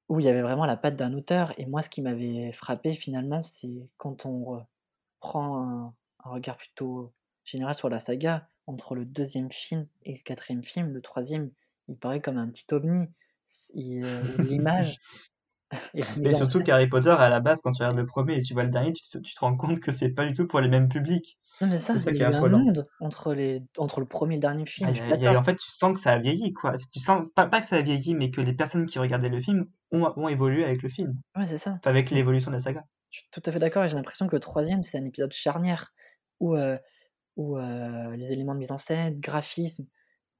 où 0.08 0.20
il 0.20 0.26
y 0.26 0.28
avait 0.28 0.42
vraiment 0.42 0.66
la 0.66 0.76
patte 0.76 0.96
d'un 0.96 1.12
auteur 1.14 1.52
et 1.58 1.66
moi 1.66 1.82
ce 1.82 1.88
qui 1.88 2.02
m'avait 2.02 2.52
frappé 2.52 2.94
finalement, 2.94 3.42
c'est 3.42 3.88
quand 3.96 4.26
on 4.26 4.64
prend 5.20 5.58
un 5.62 5.94
un 6.24 6.30
regard 6.30 6.56
plutôt 6.56 7.12
général 7.44 7.74
sur 7.76 7.88
la 7.88 8.00
saga, 8.00 8.48
entre 8.66 8.96
le 8.96 9.04
deuxième 9.04 9.52
film 9.52 9.86
et 10.04 10.12
le 10.14 10.18
quatrième 10.24 10.64
film, 10.64 10.92
le 10.92 11.00
troisième 11.02 11.52
il 11.88 11.96
paraît 11.96 12.20
comme 12.20 12.38
un 12.38 12.48
petit 12.50 12.66
ovni. 12.74 13.06
Où 14.20 14.38
l'image 14.38 15.00
et 15.94 16.04
Mais 16.16 16.32
surtout 16.32 16.62
qu'Harry 16.62 16.88
Potter, 16.88 17.10
à 17.10 17.28
la 17.28 17.40
base, 17.40 17.60
quand 17.62 17.72
tu 17.72 17.82
regardes 17.82 17.96
le 17.98 18.06
premier 18.06 18.36
et 18.38 18.42
tu 18.42 18.54
vois 18.54 18.64
le 18.64 18.70
dernier, 18.70 18.92
tu 18.92 19.08
te, 19.08 19.18
tu 19.18 19.34
te 19.34 19.40
rends 19.40 19.56
compte 19.56 19.80
que 19.80 19.92
c'est 19.92 20.10
pas 20.10 20.26
du 20.26 20.34
tout 20.34 20.46
pour 20.46 20.60
les 20.60 20.68
mêmes 20.68 20.88
publics. 20.88 21.38
non 21.60 21.66
mais 21.68 21.78
ça, 21.78 21.98
C'est 21.98 22.00
ça 22.00 22.12
il 22.12 22.14
qui 22.14 22.22
y 22.22 22.22
est 22.22 22.24
a 22.24 22.30
eu 22.30 22.34
un 22.34 22.46
monde 22.46 22.88
entre 22.98 23.34
les 23.34 23.62
entre 23.76 24.00
le 24.00 24.06
premier 24.06 24.36
et 24.36 24.38
le 24.38 24.40
dernier 24.40 24.64
Ah, 24.82 24.90
film, 24.90 24.94
il 24.94 24.94
je 24.94 24.98
y 24.98 25.00
suis 25.00 25.02
a- 25.02 25.14
il 25.14 25.20
y 25.22 25.26
a- 25.26 25.34
d'accord. 25.34 25.38
en 25.38 25.44
fait, 25.44 25.56
tu 25.56 25.68
sens 25.70 25.92
que 25.94 26.00
ça 26.00 26.12
a 26.12 26.18
vieilli, 26.18 26.52
quoi. 26.54 26.76
Tu 26.92 26.98
sens, 27.00 27.26
pas, 27.34 27.46
pas 27.46 27.60
que 27.60 27.66
ça 27.66 27.76
a 27.76 27.82
vieilli, 27.82 28.14
mais 28.14 28.30
que 28.30 28.40
les 28.40 28.54
personnes 28.54 28.86
qui 28.86 28.98
regardaient 28.98 29.28
le 29.28 29.40
film 29.42 29.66
ont, 29.90 30.12
ont 30.16 30.28
évolué 30.28 30.64
avec 30.64 30.82
le 30.82 30.88
film. 30.90 31.18
Ouais, 31.36 31.46
c'est 31.46 31.58
ça. 31.58 31.80
Enfin, 31.82 31.90
avec 31.90 32.10
l'évolution 32.10 32.50
de 32.52 32.56
la 32.56 32.60
saga. 32.62 32.84
Je 33.16 33.20
suis 33.22 33.30
tout 33.30 33.42
à 33.46 33.52
fait 33.52 33.58
d'accord 33.58 33.82
et 33.84 33.88
j'ai 33.88 33.96
l'impression 33.96 34.26
que 34.28 34.36
le 34.36 34.40
troisième 34.40 34.82
c'est 34.82 34.98
un 34.98 35.04
épisode 35.06 35.32
charnière 35.32 35.94
où, 36.38 36.54
heu, 36.54 36.78
où, 37.36 37.58
heu, 37.58 38.14
les 38.16 38.32
éléments 38.32 38.54
de 38.54 38.60
mise 38.60 38.72
en 38.72 38.78
scène, 38.78 39.20
graphisme 39.20 39.86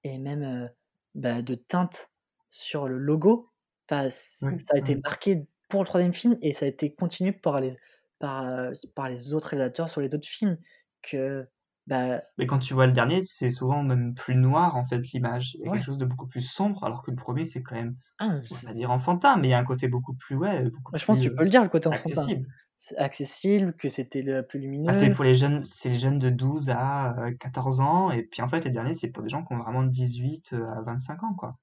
et 0.04 0.18
même, 0.18 0.42
heu, 0.44 0.70
bah, 1.14 1.42
de 1.42 1.54
teinte 1.56 2.10
sur 2.50 2.88
le 2.88 2.98
logo, 2.98 3.52
bah, 3.90 4.10
Oui, 4.42 4.66
ça 4.68 4.74
a 4.74 4.78
été 4.78 4.96
marqué 5.04 5.46
pour 5.70 5.82
le 5.82 5.86
3e 5.88 6.14
film 6.14 6.38
et 6.42 6.54
ça 6.54 6.66
a 6.66 6.68
été 6.68 6.94
continué 6.94 7.32
par 7.32 7.60
les 7.60 7.76
par, 8.20 8.72
par 8.96 9.08
les 9.10 9.34
autres 9.34 9.48
réalisateurs 9.50 9.90
sur 9.90 10.00
les 10.02 10.14
autres 10.14 10.28
films 10.28 10.58
que, 11.02 11.48
bah 11.88 12.22
Mais 12.38 12.46
quand 12.46 12.58
tu 12.58 12.74
vois 12.74 12.86
le 12.86 12.92
dernier, 12.92 13.22
c'est 13.24 13.48
souvent 13.50 13.82
même 13.82 14.14
plus 14.14 14.34
noir, 14.36 14.76
en 14.76 14.86
fait, 14.86 14.98
l'image. 15.12 15.54
Il 15.54 15.62
y 15.62 15.66
a 15.66 15.70
quelque 15.70 15.84
chose 15.84 15.96
de 15.98 16.04
beaucoup 16.04 16.26
plus 16.26 16.42
sombre, 16.42 16.84
alors 16.84 17.02
que 17.02 17.10
le 17.10 17.16
1er, 17.16 17.44
c'est 17.46 17.62
quand 17.62 17.74
même, 17.76 17.96
Ah, 18.18 18.40
on 18.50 18.56
va 18.56 18.74
dire 18.74 18.90
enfantin, 18.90 19.36
mais 19.36 19.48
il 19.48 19.50
y 19.52 19.54
a 19.54 19.58
un 19.58 19.64
côté 19.64 19.88
beaucoup 19.88 20.14
plus 20.14 20.36
ouais, 20.36 20.64
beaucoup 20.70 20.92
Bah, 20.92 20.98
je 20.98 21.04
pense 21.04 21.20
plus, 21.20 21.20
tu 21.20 21.30
peux 21.32 21.44
le 21.44 21.50
dire, 21.50 21.62
le 21.62 21.68
côté 21.68 21.88
enfantin. 21.88 22.32
accessible. 22.32 22.46
C'est 22.78 22.96
accessible, 22.98 23.74
que 23.76 23.88
c'était 23.90 24.22
le 24.22 24.46
plus 24.46 24.60
c'est 24.92 25.10
lumineux. 25.10 25.10
pour 25.10 25.24
les 25.24 25.34
jeunes 25.34 25.64
c'est 25.64 25.90
les 25.90 25.98
jeunes 25.98 26.18
de 26.18 26.30
12 26.30 26.70
à, 26.70 27.14
heu, 27.28 27.34
14 27.34 27.80
ans 27.80 28.10
et 28.10 28.22
puis, 28.24 28.42
en 28.42 28.48
fait, 28.48 28.64
les 28.64 28.70
derniers, 28.70 28.94
c'est 28.94 29.08
pour 29.10 29.22
des 29.22 29.28
gens 29.28 29.44
qui 29.44 29.52
ont 29.52 29.58
vraiment 29.58 29.82
de 29.82 29.90
18, 29.90 30.52
heu, 30.52 30.64
à 30.68 30.80
25 30.82 31.22
ans, 31.24 31.34
quoi. 31.34 31.56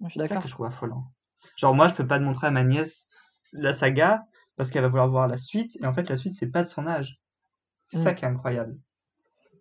Ouais, 0.00 0.08
je 0.10 0.14
suis 0.14 0.22
C'est 0.22 0.26
ça 0.26 0.36
que 0.38 0.48
je 0.48 0.54
trouve 0.54 0.66
affolant. 0.66 1.12
Genre, 1.58 1.74
moi, 1.74 1.88
je 1.88 1.94
peux 1.94 2.06
pas 2.06 2.18
te 2.18 2.24
montrer 2.24 2.48
à 2.48 2.52
ma 2.52 2.64
nièce 2.64 3.08
la 3.52 3.72
saga 3.74 4.24
parce 4.56 4.70
qu'elle 4.70 4.82
va 4.82 4.88
vouloir 4.88 5.08
voir 5.10 5.28
la 5.28 5.38
suite 5.38 5.76
et 5.82 5.86
en 5.86 5.94
fait, 5.94 6.08
la 6.10 6.16
suite, 6.18 6.34
c'est 6.34 6.50
pas 6.50 6.62
de 6.64 6.68
son 6.68 6.86
âge. 6.88 7.20
C'est 7.88 7.98
ça 7.98 8.12
Mmh. 8.12 8.14
qui 8.14 8.24
est 8.24 8.28
incroyable. 8.28 8.78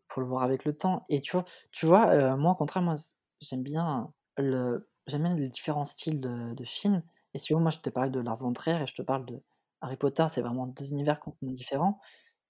Faut 0.09 0.21
le 0.21 0.27
voir 0.27 0.43
avec 0.43 0.65
le 0.65 0.75
temps 0.77 1.05
et 1.09 1.21
tu 1.21 1.31
vois 1.33 1.45
tu 1.71 1.85
vois, 1.85 2.13
heu, 2.15 2.35
moi, 2.37 2.51
au 2.51 2.55
contraire, 2.55 2.83
moi, 2.83 2.95
j'aime 3.41 3.63
bien 3.63 4.13
le 4.37 4.89
j'aime 5.07 5.23
les 5.35 5.49
différents 5.49 5.85
styles 5.85 6.19
de 6.19 6.53
de 6.53 6.63
films 6.65 7.03
et 7.33 7.39
si 7.39 7.53
moi, 7.53 7.71
je 7.71 7.79
t'ai 7.79 7.91
parlé 7.91 8.09
de 8.11 8.19
Lars 8.19 8.37
von 8.37 8.53
Trier 8.53 8.81
et 8.81 8.87
je 8.87 8.95
te 8.95 9.01
parle 9.01 9.25
de 9.25 9.43
Harry 9.81 9.97
Potter, 9.97 10.25
c'est 10.31 10.41
vraiment 10.41 10.67
2 10.67 10.85
univers 10.87 11.19
complètement 11.19 11.51
différents, 11.53 11.99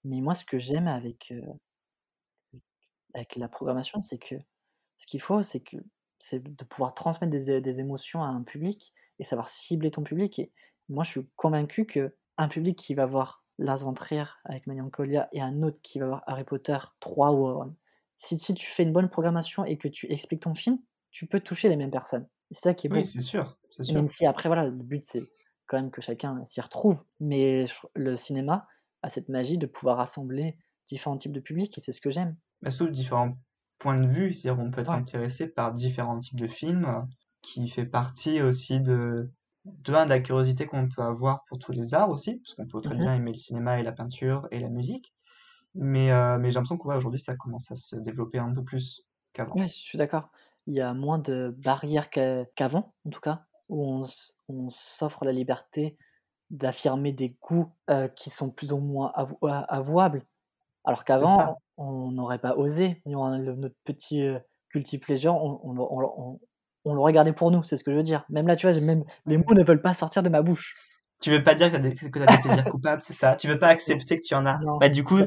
mais 0.04 0.20
moi, 0.22 0.34
ce 0.34 0.44
que 0.44 0.58
j'aime 0.58 0.88
avec, 0.88 1.32
avec 3.14 3.36
la 3.36 3.48
programmation, 3.48 4.02
c'est 4.02 4.18
que 4.18 4.34
ce 4.98 5.06
qu'il 5.06 5.20
faut, 5.20 5.42
c'est 5.42 5.60
que 5.60 5.76
c'est 6.18 6.42
de 6.42 6.64
pouvoir 6.64 6.94
transmettre 6.94 7.32
des 7.32 7.80
émotions 7.80 8.22
à 8.22 8.28
un 8.28 8.42
public 8.42 8.94
et 9.18 9.24
savoir 9.24 9.48
cibler 9.50 9.90
ton 9.90 10.02
public 10.02 10.38
et 10.38 10.52
moi, 10.88 11.04
je 11.04 11.10
suis 11.10 11.28
convaincu 11.36 11.86
qu'un 11.86 12.48
public 12.48 12.78
qui 12.78 12.94
va 12.94 13.06
voir 13.06 13.44
Lars 13.58 13.78
von 13.78 13.94
Trier 13.94 14.24
avec 14.44 14.66
Melancholia 14.66 15.28
et 15.32 15.40
un 15.42 15.62
autre 15.62 15.78
qui 15.82 15.98
va 16.00 16.06
voir 16.08 16.24
Harry 16.26 16.44
Potter 16.44 16.78
3 17.00 17.32
ou, 17.32 17.48
heu, 17.48 17.74
si 18.18 18.38
si 18.38 18.54
tu 18.54 18.66
fais 18.66 18.84
une 18.84 18.92
bonne 18.92 19.10
programmation 19.10 19.64
et 19.64 19.78
que 19.78 19.88
tu 19.88 20.10
expliques 20.12 20.42
ton 20.42 20.54
film, 20.54 20.78
tu 21.10 21.26
peux 21.26 21.40
toucher 21.40 21.68
les 21.68 21.76
mêmes 21.76 21.90
personnes. 21.90 22.28
C'est 22.52 22.60
ça 22.62 22.74
qui 22.74 22.86
est 22.88 22.90
Oui, 22.90 23.04
beau. 23.04 23.06
c'est 23.06 23.20
sûr, 23.20 23.58
c'est 23.70 23.84
Même 23.88 24.06
sûr. 24.06 24.08
si 24.08 24.26
après, 24.26 24.48
voilà, 24.48 24.64
le 24.66 24.72
but, 24.72 25.04
c'est 25.04 25.30
quand 25.66 25.76
même 25.78 25.90
que 25.90 26.02
chacun 26.02 26.44
s'y 26.46 26.60
retrouve, 26.60 26.98
mais 27.20 27.66
le 27.94 28.16
cinéma 28.16 28.66
a 29.02 29.10
cette 29.10 29.28
magie 29.28 29.58
de 29.58 29.66
pouvoir 29.66 29.98
rassembler 29.98 30.58
différents 30.88 31.16
types 31.18 31.32
de 31.32 31.40
publics 31.40 31.76
et 31.78 31.80
c'est 31.80 31.92
ce 31.92 32.00
que 32.00 32.10
j'aime. 32.10 32.36
Bah, 32.62 32.70
surtout 32.70 32.92
différents 32.92 33.36
points 33.78 33.98
de 34.00 34.06
vue, 34.08 34.32
c'est-à-dire 34.32 34.62
on 34.62 34.70
peut 34.70 34.80
être 34.80 34.94
Ouais. 34.94 34.96
intéressé 34.96 35.46
par 35.48 35.74
différents 35.74 36.18
types 36.20 36.38
de 36.40 36.46
films, 36.48 37.06
qui 37.42 37.68
fait 37.68 37.84
partie 37.86 38.40
aussi 38.42 38.80
de 38.80 39.30
de 39.66 39.92
1 39.94 40.04
de 40.04 40.10
la 40.10 40.20
curiosité 40.20 40.66
qu'on 40.66 40.88
peut 40.88 41.02
avoir 41.02 41.42
pour 41.48 41.58
tous 41.58 41.72
les 41.72 41.92
arts 41.92 42.08
aussi, 42.10 42.36
parce 42.38 42.54
qu'on 42.54 42.66
peut 42.68 42.80
très 42.80 42.94
Mmh 42.94 43.00
mh. 43.02 43.10
bien 43.10 43.12
aimer 43.14 43.32
le 43.32 43.36
cinéma 43.36 43.80
et 43.80 43.82
la 43.82 43.90
peinture 43.92 44.46
et 44.52 44.60
la 44.60 44.68
musique, 44.68 45.12
mais 45.74 46.10
heu, 46.12 46.38
mais 46.38 46.50
j'ai 46.50 46.54
l'impression 46.56 46.78
que, 46.78 46.88
ouais, 46.88 46.96
aujourd'hui, 46.96 47.20
ça 47.20 47.36
commence 47.36 47.70
à 47.72 47.76
se 47.76 47.96
développer 47.96 48.38
un 48.38 48.52
peu 48.54 48.64
plus 48.64 49.02
qu'avant. 49.34 49.60
Ouais, 49.60 49.68
je 49.68 49.74
suis 49.74 49.98
d'accord. 49.98 50.30
Il 50.66 50.74
y 50.74 50.80
a 50.80 50.92
moins 50.92 51.18
de 51.18 51.54
barrières 51.56 52.10
qu'a 52.10 52.44
qu'avant, 52.56 52.94
en 53.06 53.10
tout 53.10 53.20
cas, 53.20 53.46
où 53.68 53.84
on 53.84 54.04
s 54.06 54.34
on 54.48 54.70
s'offre 54.70 55.24
la 55.24 55.32
liberté 55.32 55.96
d'affirmer 56.50 57.12
des 57.12 57.36
goûts, 57.42 57.72
qui 58.16 58.30
sont 58.30 58.50
plus 58.50 58.72
ou 58.72 58.78
moins 58.78 59.12
avou 59.14 59.38
avouables. 59.42 60.24
Alors 60.84 61.04
qu'avant, 61.04 61.58
on 61.76 62.10
n'aurait 62.12 62.38
pas 62.40 62.56
osé, 62.56 63.02
nous, 63.06 63.18
on 63.18 63.36
le 63.38 63.54
notre 63.56 63.76
petit, 63.84 64.22
heu, 64.22 64.40
guilty 64.74 64.98
pleasure, 64.98 65.34
on 65.34 65.60
on 65.64 65.78
on 65.78 66.00
le 66.00 66.06
on 66.08 66.40
on 66.86 66.94
le 66.94 67.00
regardait 67.00 67.32
pour 67.34 67.50
nous, 67.50 67.64
c'est 67.64 67.76
ce 67.76 67.84
que 67.84 67.92
je 67.92 67.96
veux 67.96 68.02
dire. 68.04 68.24
Même 68.30 68.46
là, 68.48 68.56
tu 68.56 68.66
vois, 68.66 68.72
j'ai 68.74 68.80
même 68.80 69.04
les 69.26 69.38
mots 69.38 69.54
ne 69.54 69.64
veulent 69.64 69.82
pas 69.82 69.94
sortir 69.94 70.22
de 70.22 70.28
ma 70.30 70.42
bouche. 70.42 70.76
Tu 71.20 71.30
veux 71.30 71.42
pas 71.42 71.54
dire 71.54 71.68
que 71.72 71.76
tu 71.76 71.78
as 71.78 71.80
des 71.90 71.94
que 71.94 72.18
tu 72.18 72.22
as 72.22 72.26
des 72.26 72.38
plaisirs 72.38 72.68
coupables, 72.68 73.00
c'est 73.02 73.12
ça? 73.14 73.36
Tu 73.36 73.48
veux 73.48 73.58
pas 73.58 73.68
accepter 73.68 74.20
que 74.20 74.26
tu 74.26 74.34
en 74.34 74.44
as? 74.46 74.60
non. 74.60 74.80
Bah, 74.80 74.88
du 74.90 75.02
coup, 75.02 75.18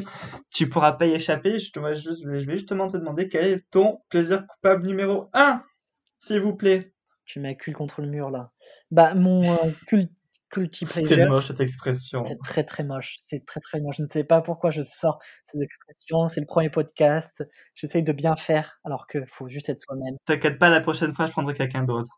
tu 0.52 0.70
pourras 0.70 0.94
pas 0.94 1.08
y 1.08 1.12
échapper, 1.14 1.58
je 1.60 1.72
te 1.72 1.80
moi, 1.80 1.94
juste 1.96 2.22
je 2.24 2.28
vais 2.30 2.58
justement 2.58 2.88
te 2.88 2.98
demander 2.98 3.28
quel 3.28 3.46
est 3.46 3.70
ton 3.72 4.02
plaisir 4.10 4.46
coupable 4.48 4.86
numéro 4.88 5.30
1, 5.34 5.64
s'il 6.20 6.42
vous 6.42 6.56
plaît? 6.56 6.94
Tu 7.30 7.40
m'accules 7.40 7.76
contre 7.76 8.02
le 8.02 8.08
mur, 8.08 8.32
là. 8.32 8.50
Bah, 8.90 9.14
mon, 9.14 9.54
heu, 9.54 9.76
cul 9.86 10.10
C'est 10.84 11.28
moche 11.28 11.46
cette 11.50 11.60
expression. 11.60 12.24
c'est 12.26 12.40
très, 12.44 12.64
très 12.64 12.84
moche, 12.84 13.20
c'est 13.30 13.46
très, 13.46 13.60
très 13.60 13.80
moche. 13.80 13.98
Je 13.98 14.02
ne 14.02 14.08
sais 14.08 14.24
pas 14.24 14.42
pourquoi 14.42 14.72
je 14.72 14.82
sors 14.82 15.20
ces 15.54 15.62
expressions, 15.62 16.28
c'est 16.28 16.40
le 16.40 16.48
1er 16.48 16.72
podcast, 16.72 17.44
j'essaye 17.76 18.02
de 18.02 18.12
bien 18.14 18.36
faire 18.36 18.80
alors 18.84 19.06
qu'il 19.06 19.28
faut 19.28 19.48
juste 19.48 19.70
être 19.70 19.80
soi-même. 19.80 20.16
T'inquiète 20.26 20.58
pas, 20.58 20.70
la 20.70 20.82
prochaine 20.82 21.14
fois, 21.14 21.28
je 21.28 21.34
prendrai 21.34 21.54
quelqu'un 21.54 21.84
d'autre. 21.84 22.10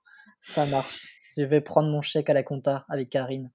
Ça 0.48 0.66
marche. 0.66 1.08
Je 1.36 1.44
vais 1.44 1.60
prendre 1.60 1.90
mon 1.90 2.02
chèque 2.02 2.30
à 2.30 2.34
la 2.34 2.44
compta 2.44 2.86
avec 2.88 3.10
Karine. 3.10 3.52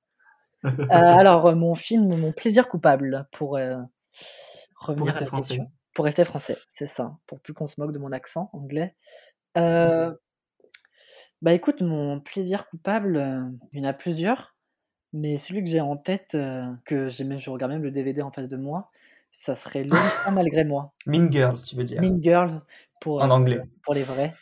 Heu, 0.63 0.65
alors, 0.91 1.57
mon 1.57 1.75
film, 1.75 2.15
mon 2.15 2.33
plaisir 2.33 2.69
coupable 2.69 3.27
pour, 3.33 3.59
Pour 3.59 4.87
revenir 4.89 5.17
à 5.17 5.21
la 5.21 5.27
français. 5.27 5.57
question. 5.57 5.73
Pour 5.95 6.05
rester 6.05 6.27
français, 6.27 6.59
c'est 6.71 6.87
ça, 6.87 7.17
pour 7.27 7.41
plus 7.41 7.55
qu'on 7.55 7.67
se 7.67 7.81
moque 7.81 7.93
de 7.93 7.99
mon 7.99 8.13
accent 8.13 8.51
anglais. 8.53 8.95
Heu, 9.57 10.19
bah, 11.43 11.53
écoute, 11.55 11.81
mon 11.83 12.21
plaisir 12.21 12.69
coupable, 12.69 13.17
heu, 13.19 13.59
il 13.73 13.79
y 13.83 13.87
en 13.87 13.89
a 13.89 13.93
plusieurs, 13.93 14.57
mais 15.13 15.39
celui 15.39 15.65
que 15.65 15.71
j'ai 15.71 15.81
en 15.83 15.97
tête, 15.99 16.35
heu, 16.37 16.65
que 16.87 17.09
j'ai 17.11 17.25
même 17.25 17.41
je 17.41 17.51
regarde 17.51 17.73
même 17.73 17.83
le 17.85 17.91
DVD 17.93 18.23
en 18.23 18.33
face 18.33 18.49
de 18.49 18.57
moi, 18.59 18.91
ça 19.33 19.57
serait 19.57 19.85
Lolita 19.85 20.31
malgré 20.33 20.65
moi. 20.65 20.95
Mean 21.07 21.31
Girls, 21.33 21.65
tu 21.65 21.75
veux 21.77 21.85
dire? 21.85 22.05
Mean 22.05 22.21
Girls 22.23 22.63
pour, 23.01 23.23
En 23.25 23.29
heu, 23.29 23.31
anglais. 23.31 23.69
pour 23.85 23.93
les 23.95 24.05
vrais. 24.05 24.41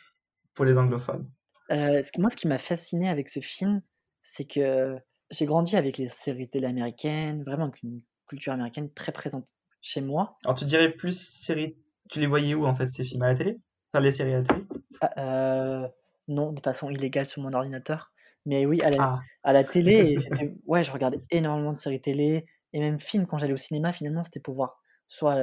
Pour 0.53 0.65
les 0.65 0.75
anglophones. 0.77 1.31
Ce 1.69 2.19
moi, 2.19 2.29
ce 2.29 2.35
qui 2.35 2.47
m'a 2.47 2.57
fasciné 2.57 3.09
avec 3.09 3.29
ce 3.29 3.39
film, 3.39 3.81
c'est 4.23 4.45
que 4.45 4.97
j'ai 5.31 5.45
grandi 5.45 5.75
avec 5.77 5.97
les 5.97 6.07
séries 6.09 6.49
télé 6.49 6.67
américaines, 6.67 7.43
vraiment 7.43 7.65
avec 7.65 7.81
une 7.83 8.01
culture 8.27 8.53
américaine 8.53 8.91
très 8.93 9.11
présente 9.11 9.47
chez 9.81 10.01
moi. 10.01 10.39
Alors 10.43 10.57
tu 10.57 10.65
dirais 10.65 10.91
plus 10.93 11.19
séries 11.19 11.77
tu 12.09 12.19
les 12.19 12.25
voyais 12.27 12.53
où, 12.55 12.65
en 12.65 12.75
fait, 12.75 12.87
ces 12.87 13.03
films, 13.03 13.23
à 13.23 13.27
la 13.29 13.35
télé? 13.35 13.59
Enfin, 13.91 14.01
les 14.03 14.11
séries 14.11 14.33
à 14.33 14.37
la 14.39 14.43
télé? 14.43 14.65
Ah, 15.01 15.13
heu, 15.17 15.91
non, 16.27 16.51
de 16.53 16.61
façon 16.61 16.89
illégale 16.89 17.27
sur 17.27 17.41
mon 17.41 17.53
ordinateur, 17.53 18.11
mais 18.45 18.65
oui, 18.65 18.81
à 18.83 18.89
la 18.91 18.97
Ah. 18.97 19.27
à 19.43 19.53
la 19.53 19.63
télé 19.63 19.93
et 20.39 20.53
ouais, 20.65 20.83
je 20.83 20.91
regardais 20.91 21.21
énormément 21.31 21.73
de 21.73 21.79
séries 21.79 22.01
télé 22.01 22.45
et 22.73 22.79
même 22.79 22.99
films. 22.99 23.27
Quand 23.27 23.37
j'allais 23.37 23.53
au 23.53 23.57
cinéma, 23.57 23.93
finalement, 23.93 24.23
c'était 24.23 24.39
pour 24.39 24.55
voir 24.55 24.81
soit, 25.07 25.35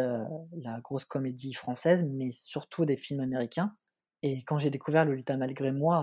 la 0.53 0.81
grosse 0.81 1.05
comédie 1.05 1.55
française, 1.55 2.05
mais 2.11 2.31
surtout 2.33 2.85
des 2.85 2.97
films 2.97 3.21
américains. 3.21 3.77
Et 4.23 4.43
quand 4.45 4.59
j'ai 4.59 4.71
découvert 4.71 5.05
Lolita 5.05 5.37
malgré 5.37 5.73
moi 5.73 5.97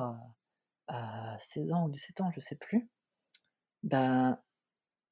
à 0.88 1.36
à 1.36 1.38
16 1.40 1.72
ans 1.72 1.86
ou 1.88 1.90
17 1.92 2.22
ans, 2.22 2.32
je 2.36 2.40
sais 2.42 2.56
plus, 2.56 2.90
ben, 3.84 4.40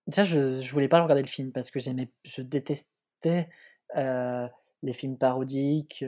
déjà, 0.08 0.24
je 0.26 0.62
je 0.62 0.72
voulais 0.74 0.90
pas 0.90 1.02
regarder 1.04 1.24
le 1.24 1.28
film 1.30 1.52
parce 1.54 1.72
que 1.72 1.80
j'aimais 1.80 2.14
je 2.26 2.42
détestais, 2.42 3.50
heu, 3.98 4.48
les 4.84 4.94
films 4.94 5.18
parodiques 5.18 6.06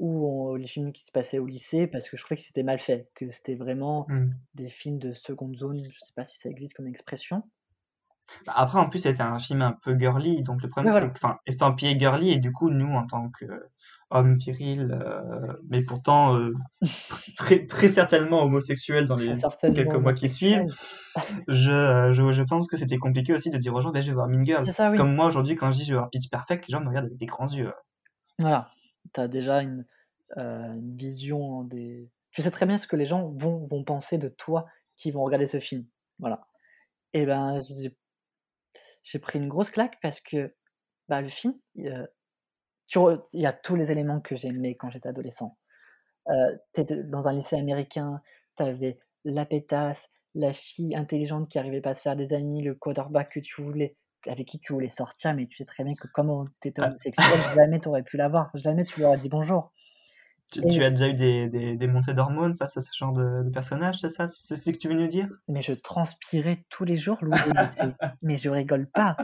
ou 0.00 0.26
on 0.26 0.56
les 0.56 0.66
films 0.68 0.92
qui 0.92 1.04
se 1.04 1.12
passaient 1.12 1.38
au 1.40 1.46
lycée 1.46 1.86
parce 1.88 2.08
que 2.10 2.16
je 2.18 2.24
trouvais 2.24 2.36
que 2.38 2.42
c'était 2.46 2.64
mal 2.64 2.80
fait, 2.80 3.10
que 3.16 3.30
c'était 3.30 3.54
vraiment 3.56 4.08
Mmh. 4.08 4.34
des 4.54 4.70
films 4.70 4.98
de 4.98 5.12
seconde 5.14 5.56
zone, 5.58 5.84
je 5.92 6.00
sais 6.00 6.12
pas 6.14 6.24
si 6.26 6.38
ça 6.38 6.50
existe 6.50 6.74
comme 6.74 6.88
expression. 6.88 7.44
Bah, 8.46 8.52
après, 8.56 8.78
en 8.78 8.88
plus, 8.88 9.00
c'était 9.00 9.22
un 9.22 9.38
film 9.38 9.62
un 9.62 9.72
peu 9.82 9.98
girly, 9.98 10.42
donc 10.42 10.62
le 10.62 10.68
Ouais, 10.82 10.90
problème, 10.90 10.90
c'est 10.90 11.06
voilà. 11.06 11.12
que 11.12 11.16
enfin, 11.22 11.38
estampillé 11.46 11.98
girly 11.98 12.30
et 12.30 12.38
du 12.38 12.52
coup, 12.52 12.70
nous, 12.70 12.92
en 12.94 13.06
tant 13.06 13.30
qu'hommes 13.30 14.36
virils, 14.38 14.90
heu, 14.92 15.60
mais 15.68 15.82
pourtant, 15.84 16.36
heu, 16.38 16.54
très 17.36 17.66
très 17.66 17.88
certainement 17.88 18.42
homosexuels 18.44 19.06
dans 19.06 19.16
Très 19.16 19.36
les 19.36 19.46
quelques 19.74 19.94
mois 19.96 20.14
qui 20.14 20.28
suivent, 20.28 20.64
homosexuel. 20.64 20.76
je, 21.48 21.72
heu, 21.72 22.12
je 22.14 22.32
je 22.32 22.42
pense 22.44 22.68
que 22.68 22.76
c'était 22.78 22.98
compliqué 22.98 23.34
aussi 23.34 23.50
de 23.50 23.58
dire 23.58 23.74
aux 23.74 23.82
gens: 23.82 23.92
«Beh, 23.92 24.02
je 24.02 24.08
vais 24.08 24.14
voir 24.14 24.28
Mean 24.28 24.44
Girls». 24.44 24.66
C'est 24.66 24.72
ça, 24.72 24.90
oui. 24.90 24.96
Comme 24.96 25.14
moi, 25.14 25.26
aujourd'hui, 25.28 25.56
quand 25.56 25.72
je 25.72 25.78
dis: 25.78 25.84
«Je 25.86 25.92
vais 25.94 25.98
voir 25.98 26.10
Pitch 26.10 26.30
Perfect», 26.30 26.66
les 26.68 26.72
gens 26.72 26.80
me 26.82 26.88
regardent 26.88 27.06
avec 27.06 27.18
des 27.18 27.26
grands 27.26 27.48
yeux. 27.52 27.72
Voilà, 28.38 28.76
tu 29.14 29.20
as 29.20 29.28
déjà 29.28 29.62
une, 29.62 29.86
vision 30.96 31.64
des 31.64 32.08
tu 32.30 32.40
sais 32.40 32.52
très 32.52 32.64
bien 32.64 32.78
ce 32.78 32.86
que 32.86 32.94
les 32.94 33.06
gens 33.06 33.30
vont 33.30 33.66
vont 33.66 33.82
penser 33.82 34.16
de 34.16 34.28
toi 34.28 34.66
qui 34.96 35.10
vont 35.10 35.24
regarder 35.24 35.48
ce 35.48 35.58
film, 35.58 35.84
voilà 36.20 36.46
et 37.12 37.26
ben, 37.26 37.60
j'ai 39.02 39.18
pris 39.18 39.38
une 39.38 39.48
grosse 39.48 39.70
claque 39.70 39.98
parce 40.02 40.20
que, 40.20 40.54
bah, 41.08 41.20
le 41.20 41.28
film, 41.28 41.54
il, 41.74 42.08
y 43.32 43.46
a 43.46 43.52
tous 43.52 43.76
les 43.76 43.90
éléments 43.90 44.20
que 44.20 44.36
j'aimais 44.36 44.76
quand 44.76 44.90
j'étais 44.90 45.08
adolescent. 45.08 45.58
Heu, 46.28 46.60
tu 46.74 46.84
dans 47.04 47.26
un 47.28 47.32
lycée 47.32 47.56
américain, 47.56 48.22
tu 48.56 48.96
la 49.24 49.44
pétasse, 49.46 50.08
la 50.34 50.52
fille 50.52 50.94
intelligente 50.94 51.48
qui 51.48 51.58
arrivait 51.58 51.80
pas 51.80 51.90
à 51.90 51.94
se 51.94 52.02
faire 52.02 52.16
des 52.16 52.32
amis, 52.32 52.62
le 52.62 52.74
quarterback 52.74 53.32
que 53.32 53.40
tu 53.40 53.62
voulais 53.62 53.96
avec 54.26 54.46
qui 54.48 54.58
tu 54.58 54.72
voulais 54.72 54.88
sortir, 54.88 55.34
mais 55.34 55.46
tu 55.46 55.56
sais 55.56 55.64
très 55.64 55.84
bien 55.84 55.94
que 55.94 56.08
comme 56.08 56.30
on 56.30 56.44
tu 56.60 56.68
étais 56.68 56.80
Ah. 56.80 56.88
homosexuel, 56.88 57.24
jamais 57.56 57.80
tu 57.80 57.88
aurais 57.88 58.02
pu 58.02 58.16
l'avoir, 58.16 58.50
jamais 58.54 58.84
tu 58.84 58.98
lui 59.00 59.04
aurais 59.06 59.18
dit 59.18 59.28
bonjour 59.28 59.72
Tu 60.52 60.82
as 60.82 60.90
déjà 60.90 61.08
eu 61.08 61.14
des 61.14 61.48
des 61.48 61.76
des 61.76 61.86
montées 61.86 62.12
d'hormones 62.12 62.56
face 62.56 62.76
à 62.76 62.80
ce 62.80 62.90
genre 62.96 63.12
de 63.12 63.44
de 63.44 63.50
personnage, 63.50 63.98
c'est 64.00 64.08
ça? 64.08 64.26
C'est 64.28 64.56
ce 64.56 64.70
que 64.72 64.76
tu 64.76 64.88
veux 64.88 64.94
nous 64.94 65.06
dire? 65.06 65.28
Mais 65.48 65.62
je 65.62 65.72
transpirais 65.72 66.64
tous 66.70 66.84
les 66.84 66.96
jours, 66.96 67.18
Louis, 67.22 67.36
au 67.46 67.50
lycée, 67.62 67.94
mais 68.22 68.36
je 68.36 68.50
rigole 68.50 68.86
pas 68.86 69.16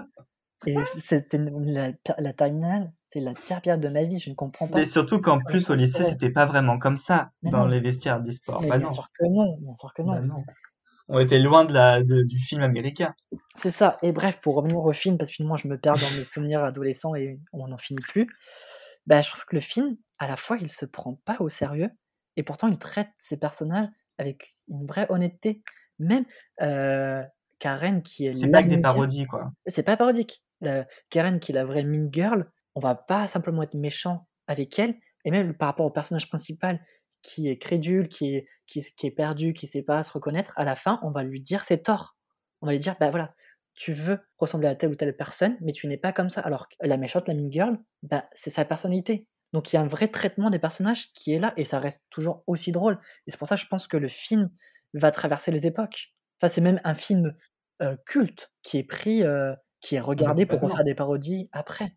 c'était 1.04 1.38
la 1.38 1.92
la 2.18 2.32
terminale, 2.32 2.92
c'est 3.08 3.20
la 3.20 3.34
pire 3.34 3.60
période 3.62 3.80
de 3.80 3.88
ma 3.88 4.04
vie, 4.04 4.18
je 4.18 4.30
ne 4.30 4.34
comprends 4.34 4.66
pas. 4.66 4.78
Mais 4.78 4.84
surtout 4.84 5.20
qu'en 5.20 5.40
plus, 5.40 5.70
au 5.70 5.74
lycée, 5.74 6.04
c'était 6.04 6.30
pas 6.30 6.46
vraiment 6.46 6.78
comme 6.78 6.96
ça 6.96 7.30
dans 7.42 7.66
les 7.66 7.80
vestiaires 7.80 8.20
d'e-sport. 8.20 8.64
Bah 8.68 8.78
bien 8.78 8.88
sûr 8.88 9.08
que 9.18 9.24
non, 9.26 9.58
bien 9.58 9.74
sûr 9.76 9.92
que 9.94 10.02
non. 10.02 10.12
Bah 10.12 10.52
on 11.08 11.18
était 11.18 11.38
loin 11.38 11.64
de 11.64 11.72
la, 11.72 12.02
du 12.02 12.38
film 12.38 12.62
américain. 12.62 13.14
C'est 13.56 13.70
ça. 13.70 13.98
Et 14.02 14.12
bref, 14.12 14.40
pour 14.40 14.56
revenir 14.56 14.78
au 14.78 14.92
film, 14.92 15.18
parce 15.18 15.30
que 15.30 15.36
finalement, 15.36 15.56
je 15.56 15.68
me 15.68 15.78
perds 15.78 15.94
dans 15.94 16.10
mes 16.18 16.24
souvenirs 16.24 16.64
adolescents 16.64 17.14
et 17.14 17.38
on 17.52 17.68
n'en 17.68 17.78
finit 17.78 18.02
plus. 18.02 18.28
Bah, 19.06 19.22
je 19.22 19.30
trouve 19.30 19.44
que 19.44 19.54
le 19.54 19.60
film, 19.60 19.96
à 20.18 20.26
la 20.26 20.36
fois, 20.36 20.56
il 20.60 20.68
se 20.68 20.84
prend 20.84 21.14
pas 21.24 21.36
au 21.40 21.48
sérieux 21.48 21.90
et 22.36 22.42
pourtant, 22.42 22.68
il 22.68 22.78
traite 22.78 23.08
ses 23.18 23.36
personnages 23.36 23.88
avec 24.18 24.54
une 24.68 24.86
vraie 24.86 25.06
honnêteté. 25.10 25.62
Même 25.98 26.24
euh, 26.60 27.22
Karen, 27.58 28.02
qui 28.02 28.26
est. 28.26 28.34
C'est 28.34 28.50
pas 28.50 28.62
que 28.62 28.68
des 28.68 28.80
parodies, 28.80 29.26
quoi. 29.26 29.52
C'est 29.66 29.82
pas 29.82 29.96
parodique. 29.96 30.42
Karen, 31.10 31.40
qui 31.40 31.52
est 31.52 31.54
la 31.54 31.64
vraie 31.64 31.84
mean 31.84 32.08
girl, 32.12 32.50
on 32.74 32.80
va 32.80 32.94
pas 32.94 33.28
simplement 33.28 33.62
être 33.62 33.74
méchant 33.74 34.26
avec 34.46 34.78
elle. 34.78 34.96
Et 35.24 35.30
même 35.30 35.54
par 35.54 35.68
rapport 35.68 35.86
au 35.86 35.90
personnage 35.90 36.28
principal, 36.28 36.80
qui 37.26 37.48
est 37.48 37.58
crédule, 37.58 38.08
qui 38.08 38.36
est, 38.36 38.46
qui, 38.66 38.78
est 38.78 39.10
perdu, 39.10 39.52
qui 39.52 39.66
sait 39.66 39.82
pas 39.82 40.04
se 40.04 40.12
reconnaître, 40.12 40.52
à 40.56 40.64
la 40.64 40.76
fin, 40.76 41.00
on 41.02 41.10
va 41.10 41.24
lui 41.24 41.40
dire 41.40 41.64
c'est 41.64 41.82
tort. 41.82 42.16
On 42.62 42.66
va 42.66 42.72
lui 42.72 42.78
dire, 42.78 42.94
bah 43.00 43.10
voilà, 43.10 43.34
tu 43.74 43.92
veux 43.92 44.20
ressembler 44.38 44.68
à 44.68 44.76
telle 44.76 44.90
ou 44.90 44.94
telle 44.94 45.16
personne, 45.16 45.56
mais 45.60 45.72
tu 45.72 45.88
n'es 45.88 45.96
pas 45.96 46.12
comme 46.12 46.30
ça. 46.30 46.40
Alors 46.40 46.68
la 46.80 46.96
méchante, 46.96 47.26
la 47.26 47.34
mean 47.34 47.50
girl, 47.50 47.78
bah, 48.04 48.28
c'est 48.32 48.50
sa 48.50 48.64
personnalité. 48.64 49.26
Donc 49.52 49.72
il 49.72 49.76
y 49.76 49.78
a 49.78 49.82
un 49.82 49.88
vrai 49.88 50.08
traitement 50.08 50.50
des 50.50 50.60
personnages 50.60 51.12
qui 51.14 51.32
est 51.32 51.38
là 51.40 51.52
et 51.56 51.64
ça 51.64 51.80
reste 51.80 52.02
toujours 52.10 52.44
aussi 52.46 52.70
drôle. 52.70 52.98
Et 53.26 53.32
c'est 53.32 53.38
pour 53.38 53.48
ça 53.48 53.56
que 53.56 53.62
je 53.62 53.66
pense 53.66 53.88
que 53.88 53.96
le 53.96 54.08
film 54.08 54.50
va 54.94 55.10
traverser 55.10 55.50
les 55.50 55.66
époques. 55.66 56.14
Enfin, 56.40 56.52
c'est 56.52 56.60
même 56.60 56.80
un 56.84 56.94
film 56.94 57.34
culte 58.06 58.52
qui 58.62 58.78
est 58.78 58.84
pris, 58.84 59.24
qui 59.80 59.96
est 59.96 60.00
regardé 60.00 60.46
pour 60.46 60.60
faire 60.70 60.84
des 60.84 60.94
parodies 60.94 61.48
après. 61.52 61.92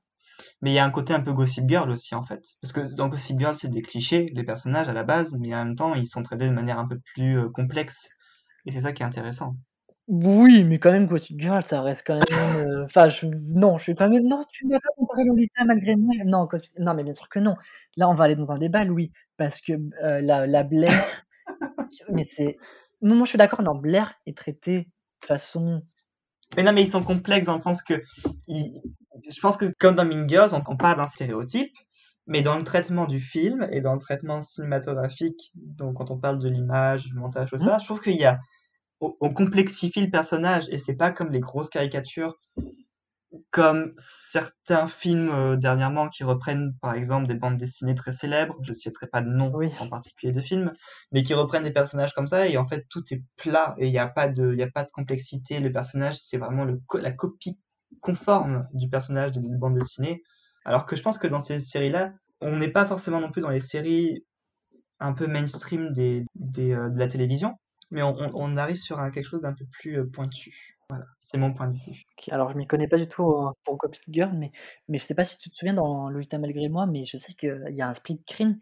Mais 0.61 0.71
il 0.71 0.73
y 0.73 0.79
a 0.79 0.85
un 0.85 0.91
côté 0.91 1.13
un 1.13 1.21
peu 1.21 1.33
Gossip 1.33 1.67
Girl 1.67 1.89
aussi, 1.89 2.15
en 2.15 2.23
fait. 2.23 2.43
Parce 2.61 2.73
que 2.73 2.81
dans 2.81 3.07
Gossip 3.07 3.39
Girl, 3.39 3.55
c'est 3.55 3.69
des 3.69 3.81
clichés, 3.81 4.31
les 4.33 4.43
personnages 4.43 4.89
à 4.89 4.93
la 4.93 5.03
base, 5.03 5.35
mais 5.39 5.53
en 5.53 5.65
même 5.65 5.75
temps, 5.75 5.95
ils 5.95 6.07
sont 6.07 6.23
traités 6.23 6.47
de 6.47 6.53
manière 6.53 6.79
un 6.79 6.87
peu 6.87 6.99
plus 7.13 7.49
complexe. 7.51 8.09
Et 8.65 8.71
c'est 8.71 8.81
ça 8.81 8.91
qui 8.91 9.03
est 9.03 9.05
intéressant. 9.05 9.55
Oui, 10.07 10.63
mais 10.63 10.79
quand 10.79 10.91
même, 10.91 11.05
Gossip 11.05 11.39
Girl, 11.39 11.63
ça 11.63 11.81
reste 11.81 12.03
quand 12.05 12.15
même. 12.15 12.85
Enfin, 12.85 13.09
non, 13.23 13.77
je 13.77 13.83
suis 13.83 13.95
quand 13.95 14.09
même. 14.09 14.23
Non, 14.23 14.43
tu 14.49 14.65
ne 14.65 14.73
vas 14.73 14.79
pas 14.79 14.89
comparer 14.97 15.23
Lolita 15.23 15.63
malgré 15.65 15.95
moi. 15.95 16.15
Non, 16.25 16.47
non, 16.79 16.93
mais 16.95 17.03
bien 17.03 17.13
sûr 17.13 17.29
que 17.29 17.39
non. 17.39 17.55
Là, 17.95 18.09
on 18.09 18.15
va 18.15 18.23
aller 18.25 18.35
dans 18.35 18.49
un 18.49 18.57
débat, 18.57 18.83
Louis, 18.83 19.11
parce 19.37 19.61
que 19.61 19.73
la, 20.01 20.47
la 20.47 20.63
Blair. 20.63 21.05
mais 22.11 22.23
c'est. 22.23 22.57
Non, 23.01 23.15
moi, 23.15 23.25
je 23.25 23.29
suis 23.29 23.37
d'accord, 23.37 23.61
non, 23.61 23.75
Blair 23.75 24.13
est 24.25 24.37
traité 24.37 24.87
de 25.21 25.25
façon 25.25 25.83
mais 26.55 26.63
non, 26.63 26.73
mais 26.73 26.83
ils 26.83 26.89
sont 26.89 27.03
complexes 27.03 27.47
dans 27.47 27.55
le 27.55 27.59
sens 27.59 27.81
que 27.81 28.01
je 28.47 29.39
pense 29.41 29.57
que 29.57 29.73
comme 29.79 29.95
dans 29.95 30.05
Mean 30.05 30.27
Girls, 30.27 30.51
on, 30.53 30.77
parle 30.77 30.97
d'un 30.97 31.07
stéréotype, 31.07 31.75
mais 32.25 32.41
dans 32.41 32.57
le 32.57 32.63
traitement 32.63 33.05
du 33.05 33.19
film 33.19 33.67
et 33.71 33.81
dans 33.81 33.93
le 33.93 33.99
traitement 33.99 34.41
cinématographique, 34.41 35.51
donc 35.55 35.97
quand 35.97 36.11
on 36.11 36.17
parle 36.17 36.39
de 36.39 36.49
l'image, 36.49 37.05
du 37.05 37.13
montage, 37.13 37.49
tout 37.49 37.57
ça, 37.57 37.75
mmh. 37.75 37.79
je 37.79 37.85
trouve 37.85 38.01
qu'il 38.01 38.17
y 38.17 38.25
a 38.25 38.39
on, 39.01 39.33
complexifie 39.33 40.01
le 40.01 40.09
personnage 40.09 40.65
et 40.69 40.79
c'est 40.79 40.95
pas 40.95 41.11
comme 41.11 41.31
les 41.31 41.39
grosses 41.39 41.69
caricatures 41.69 42.37
comme 43.51 43.93
certains 43.97 44.87
films 44.87 45.29
euh, 45.29 45.55
dernièrement 45.55 46.09
qui 46.09 46.23
reprennent 46.23 46.73
par 46.81 46.93
exemple 46.93 47.27
des 47.27 47.35
bandes 47.35 47.57
dessinées 47.57 47.95
très 47.95 48.11
célèbres, 48.11 48.55
je 48.63 48.71
ne 48.71 48.75
citerai 48.75 49.07
pas 49.07 49.21
de 49.21 49.27
nom 49.27 49.51
en 49.79 49.89
particulier 49.89 50.31
de 50.31 50.41
films, 50.41 50.73
mais 51.11 51.23
qui 51.23 51.33
reprennent 51.33 51.63
des 51.63 51.71
personnages 51.71 52.13
comme 52.13 52.27
ça 52.27 52.47
et 52.47 52.57
en 52.57 52.67
fait 52.67 52.85
tout 52.89 53.03
est 53.11 53.23
plat 53.37 53.75
et 53.77 53.87
il 53.87 53.91
n'y 53.91 53.99
a 53.99 54.07
pas 54.07 54.27
de 54.27 54.53
il 54.53 54.61
a 54.63 54.69
pas 54.69 54.83
de 54.83 54.89
complexité, 54.89 55.59
le 55.59 55.71
personnage 55.71 56.17
c'est 56.17 56.37
vraiment 56.37 56.65
le, 56.65 56.81
la 56.95 57.11
copie 57.11 57.59
conforme 58.01 58.67
du 58.73 58.89
personnage 58.89 59.31
des 59.31 59.41
bandes 59.41 59.77
dessinées. 59.77 60.23
Alors 60.65 60.85
que 60.85 60.95
je 60.95 61.01
pense 61.01 61.17
que 61.17 61.27
dans 61.27 61.39
ces 61.39 61.59
séries-là, 61.59 62.13
on 62.41 62.57
n'est 62.57 62.71
pas 62.71 62.85
forcément 62.85 63.19
non 63.19 63.31
plus 63.31 63.41
dans 63.41 63.49
les 63.49 63.61
séries 63.61 64.25
un 64.99 65.13
peu 65.13 65.27
mainstream 65.27 65.91
des, 65.93 66.25
des 66.35 66.71
euh, 66.73 66.89
de 66.89 66.99
la 66.99 67.07
télévision, 67.07 67.55
mais 67.91 68.03
on, 68.03 68.15
on, 68.33 68.57
arrive 68.57 68.77
sur 68.77 68.97
quelque 69.11 69.23
chose 69.23 69.41
d'un 69.41 69.53
peu 69.53 69.65
plus 69.71 69.99
euh, 69.99 70.09
pointu. 70.11 70.78
Voilà. 70.89 71.05
C'est 71.19 71.37
mon 71.37 71.53
point 71.53 71.67
de 71.67 71.77
vue. 71.77 72.05
alors 72.31 72.51
je 72.51 72.57
m'y 72.57 72.65
connais 72.65 72.87
pas 72.87 72.97
du 72.97 73.07
tout 73.07 73.23
euh, 73.23 73.51
pour 73.63 73.77
Gossip 73.77 74.03
Girl, 74.09 74.31
mais, 74.33 74.51
mais 74.87 74.97
je 74.97 75.03
sais 75.03 75.13
pas 75.13 75.25
si 75.25 75.37
tu 75.37 75.49
te 75.49 75.55
souviens 75.55 75.75
dans 75.75 76.09
Lolita 76.09 76.39
malgré 76.39 76.67
moi, 76.69 76.87
mais 76.87 77.05
je 77.05 77.17
sais 77.17 77.33
qu'il 77.33 77.63
y 77.69 77.81
a 77.81 77.87
un 77.87 77.93
split 77.93 78.19
screen 78.27 78.59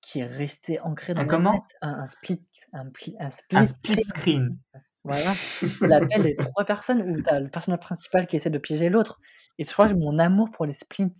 qui 0.00 0.20
est 0.20 0.26
resté 0.26 0.80
ancré 0.80 1.12
dans 1.12 1.22
un 1.22 1.26
comment? 1.26 1.66
Un, 1.82 2.06
split, 2.06 2.40
un, 2.72 2.86
un 3.20 3.30
split, 3.30 3.56
un 3.56 3.64
split 3.66 4.02
screen. 4.04 4.58
Voilà. 5.04 5.34
L'appel 5.80 6.22
des 6.22 6.36
trois 6.36 6.64
personnes 6.64 7.02
où 7.02 7.22
tu 7.22 7.28
as 7.28 7.40
le 7.40 7.48
personnage 7.48 7.80
principal 7.80 8.26
qui 8.26 8.36
essaie 8.36 8.50
de 8.50 8.58
piéger 8.58 8.88
l'autre. 8.88 9.20
Et 9.58 9.64
je 9.64 9.72
crois 9.72 9.88
que 9.88 9.94
mon 9.94 10.18
amour 10.18 10.50
pour 10.50 10.66
les 10.66 10.74
split, 10.74 11.12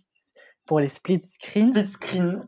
pour 0.65 0.79
les 0.79 0.89
split 0.89 1.21
screen, 1.23 1.73
split 1.73 1.87
screen. 1.87 2.47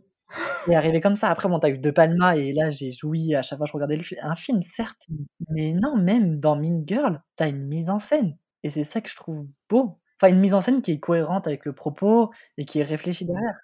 Est 0.67 0.75
arrivé 0.75 1.01
comme 1.01 1.15
ça. 1.15 1.29
Après, 1.29 1.49
bon, 1.49 1.59
t'as 1.59 1.69
eu 1.69 1.77
De 1.77 1.91
Palma 1.91 2.35
et 2.37 2.53
là, 2.53 2.71
j'ai 2.71 2.91
joui 2.91 3.35
à 3.35 3.41
chaque 3.41 3.57
fois 3.57 3.65
que 3.65 3.71
je 3.71 3.73
regardais 3.73 4.01
un 4.21 4.35
film, 4.35 4.61
certes. 4.61 5.07
Mais 5.49 5.73
non, 5.73 5.97
même 5.97 6.39
dans 6.39 6.55
Mean 6.55 6.83
Girl, 6.85 7.21
t'as 7.35 7.49
une 7.49 7.67
mise 7.67 7.89
en 7.89 7.99
scène. 7.99 8.37
Et 8.63 8.69
c'est 8.69 8.83
ça 8.83 9.01
que 9.01 9.09
je 9.09 9.15
trouve 9.15 9.47
beau. 9.69 9.99
Enfin, 10.21 10.31
une 10.31 10.39
mise 10.39 10.53
en 10.53 10.61
scène 10.61 10.81
qui 10.81 10.91
est 10.91 10.99
cohérente 10.99 11.47
avec 11.47 11.65
le 11.65 11.73
propos 11.73 12.31
et 12.57 12.65
qui 12.65 12.79
est 12.79 12.83
réfléchie 12.83 13.25
derrière. 13.25 13.57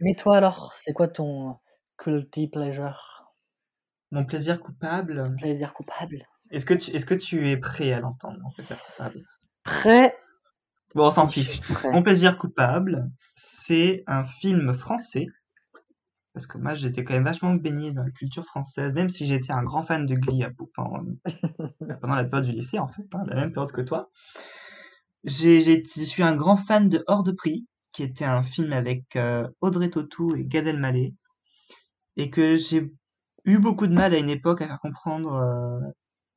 Mais 0.00 0.14
toi 0.14 0.36
alors, 0.36 0.72
c'est 0.74 0.92
quoi 0.92 1.08
ton 1.08 1.56
guilty 2.02 2.48
pleasure? 2.48 3.34
Mon 4.10 4.24
plaisir 4.24 4.58
coupable? 4.58 5.34
Plaisir 5.36 5.74
coupable. 5.74 6.26
Est-ce 6.50 6.64
que, 6.64 6.74
tu, 6.74 6.90
est-ce 6.92 7.04
que 7.04 7.14
tu 7.14 7.50
es 7.50 7.58
prêt 7.58 7.92
à 7.92 8.00
l'entendre, 8.00 8.38
mon 8.42 8.50
plaisir 8.52 8.78
coupable? 8.82 9.22
Prêt? 9.64 10.16
Bon, 10.94 11.08
on 11.08 11.10
s'en 11.10 11.28
fiche. 11.28 11.60
Mon 11.84 12.02
plaisir 12.02 12.38
coupable, 12.38 13.10
c'est 13.36 14.04
un 14.06 14.24
film 14.24 14.74
français 14.78 15.26
parce 16.34 16.46
que 16.46 16.58
moi 16.58 16.74
j'étais 16.74 17.04
quand 17.04 17.14
même 17.14 17.24
vachement 17.24 17.54
baigné 17.54 17.92
dans 17.92 18.02
la 18.02 18.10
culture 18.10 18.44
française, 18.44 18.94
même 18.94 19.10
si 19.10 19.26
j'étais 19.26 19.52
un 19.52 19.62
grand 19.62 19.82
fan 19.82 20.06
de 20.06 20.14
Glee 20.14 20.44
pendant, 20.74 21.04
pendant 22.00 22.14
la 22.14 22.24
période 22.24 22.46
du 22.46 22.52
lycée 22.52 22.78
en 22.78 22.88
fait, 22.88 23.06
hein, 23.12 23.24
la 23.26 23.34
même 23.34 23.52
période 23.52 23.72
que 23.72 23.80
toi. 23.80 24.10
Je 25.24 26.04
suis 26.04 26.22
un 26.22 26.36
grand 26.36 26.56
fan 26.56 26.88
de 26.88 27.02
Hors 27.06 27.22
de 27.22 27.32
prix, 27.32 27.66
qui 27.92 28.02
était 28.02 28.24
un 28.24 28.44
film 28.44 28.72
avec 28.72 29.16
euh, 29.16 29.48
Audrey 29.60 29.90
Tautou 29.90 30.34
et 30.36 30.44
Gad 30.44 30.66
Elmaleh, 30.66 31.14
et 32.16 32.30
que 32.30 32.56
j'ai 32.56 32.90
eu 33.44 33.58
beaucoup 33.58 33.86
de 33.86 33.94
mal 33.94 34.14
à 34.14 34.18
une 34.18 34.30
époque 34.30 34.62
à 34.62 34.68
faire 34.68 34.80
comprendre 34.80 35.34
euh, 35.34 35.80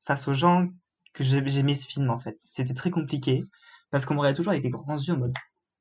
face 0.05 0.27
aux 0.27 0.33
gens 0.33 0.67
que 1.13 1.23
j'aimais 1.23 1.75
ce 1.75 1.85
film 1.85 2.09
en 2.09 2.19
fait. 2.19 2.35
C'était 2.39 2.73
très 2.73 2.89
compliqué, 2.89 3.43
parce 3.91 4.05
qu'on 4.05 4.15
me 4.15 4.19
regardait 4.19 4.37
toujours 4.37 4.51
avec 4.51 4.63
des 4.63 4.69
grands 4.69 4.97
yeux 4.97 5.13
en 5.13 5.17
mode 5.17 5.33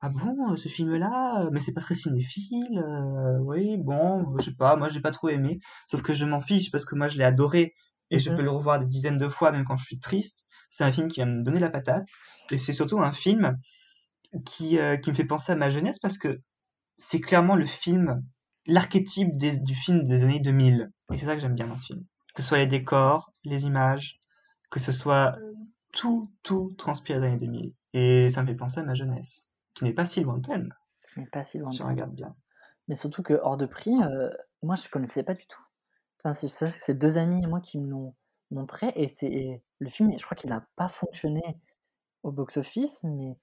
ah 0.02 0.08
bon, 0.08 0.56
ce 0.56 0.68
film-là, 0.68 1.48
mais 1.52 1.60
c'est 1.60 1.72
pas 1.74 1.82
très 1.82 1.94
cinéphile, 1.94 2.78
euh, 2.78 3.38
oui, 3.40 3.76
bon, 3.76 4.38
je 4.38 4.46
sais 4.46 4.54
pas, 4.54 4.76
moi 4.76 4.88
j'ai 4.88 5.00
pas 5.00 5.10
trop 5.10 5.28
aimé, 5.28 5.60
sauf 5.88 6.00
que 6.00 6.14
je 6.14 6.24
m'en 6.24 6.40
fiche 6.40 6.70
parce 6.70 6.86
que 6.86 6.94
moi 6.94 7.08
je 7.08 7.18
l'ai 7.18 7.24
adoré 7.24 7.74
et 8.10 8.18
je 8.18 8.30
mhm. 8.30 8.36
peux 8.36 8.42
le 8.42 8.50
revoir 8.50 8.80
des 8.80 8.86
dizaines 8.86 9.18
de 9.18 9.28
fois 9.28 9.52
même 9.52 9.64
quand 9.64 9.76
je 9.76 9.84
suis 9.84 9.98
triste. 10.00 10.46
C'est 10.70 10.84
un 10.84 10.92
film 10.92 11.08
qui 11.08 11.20
va 11.20 11.26
me 11.26 11.42
donner 11.42 11.60
la 11.60 11.68
patate 11.68 12.06
et 12.50 12.58
c'est 12.58 12.72
surtout 12.72 13.00
un 13.00 13.12
film 13.12 13.58
qui, 14.46 14.78
euh, 14.78 14.96
qui 14.96 15.10
me 15.10 15.14
fait 15.14 15.24
penser 15.24 15.52
à 15.52 15.56
ma 15.56 15.68
jeunesse 15.68 15.98
parce 15.98 16.16
que 16.16 16.40
c'est 16.96 17.20
clairement 17.20 17.56
le 17.56 17.66
film, 17.66 18.22
l'archétype 18.66 19.36
du 19.36 19.74
film 19.74 20.06
des 20.06 20.22
années 20.22 20.40
2000 20.40 20.90
et 21.12 21.18
c'est 21.18 21.26
ça 21.26 21.34
que 21.34 21.42
j'aime 21.42 21.54
bien 21.54 21.66
dans 21.66 21.76
ce 21.76 21.86
film. 21.86 22.04
Que 22.34 22.42
ce 22.42 22.48
soit 22.48 22.58
les 22.58 22.66
décors, 22.66 23.32
les 23.44 23.64
images, 23.64 24.20
que 24.70 24.80
ce 24.80 24.92
soit 24.92 25.36
tout, 25.92 26.32
tout 26.42 26.72
transpire 26.78 27.20
des 27.20 27.26
années 27.26 27.38
2000 27.38 27.74
et 27.92 28.28
ça 28.30 28.42
me 28.42 28.46
fait 28.46 28.54
penser 28.54 28.80
à 28.80 28.84
ma 28.84 28.94
jeunesse 28.94 29.49
qui 29.80 29.84
n'est 29.84 29.94
pas 29.94 30.04
si 30.04 30.20
lointaine. 30.20 30.74
Qui 31.02 31.20
n'est 31.20 31.26
pas 31.26 31.42
si 31.42 31.58
lointaine. 31.58 31.76
Si 31.76 31.82
on 31.82 31.88
regarde 31.88 32.14
bien. 32.14 32.36
Mais 32.88 32.96
surtout 32.96 33.22
que 33.22 33.34
hors 33.34 33.56
de 33.56 33.66
prix, 33.66 33.94
euh, 34.02 34.30
moi 34.62 34.76
je 34.76 34.88
connaissais 34.88 35.22
pas 35.22 35.34
du 35.34 35.46
tout. 35.46 35.62
Enfin, 36.22 36.34
c'est 36.34 36.98
deux 36.98 37.16
amis 37.16 37.42
et 37.42 37.46
moi 37.46 37.60
qui 37.60 37.78
me 37.78 37.88
l'ont 37.88 38.14
montré 38.50 38.92
et 38.94 39.08
c'est 39.08 39.62
le 39.78 39.88
film, 39.88 40.12
je 40.18 40.22
crois 40.22 40.36
qu'il 40.36 40.50
n'a 40.50 40.66
pas 40.76 40.88
fonctionné 40.88 41.40
au 42.22 42.30
box-office, 42.30 43.02
mais 43.04 43.38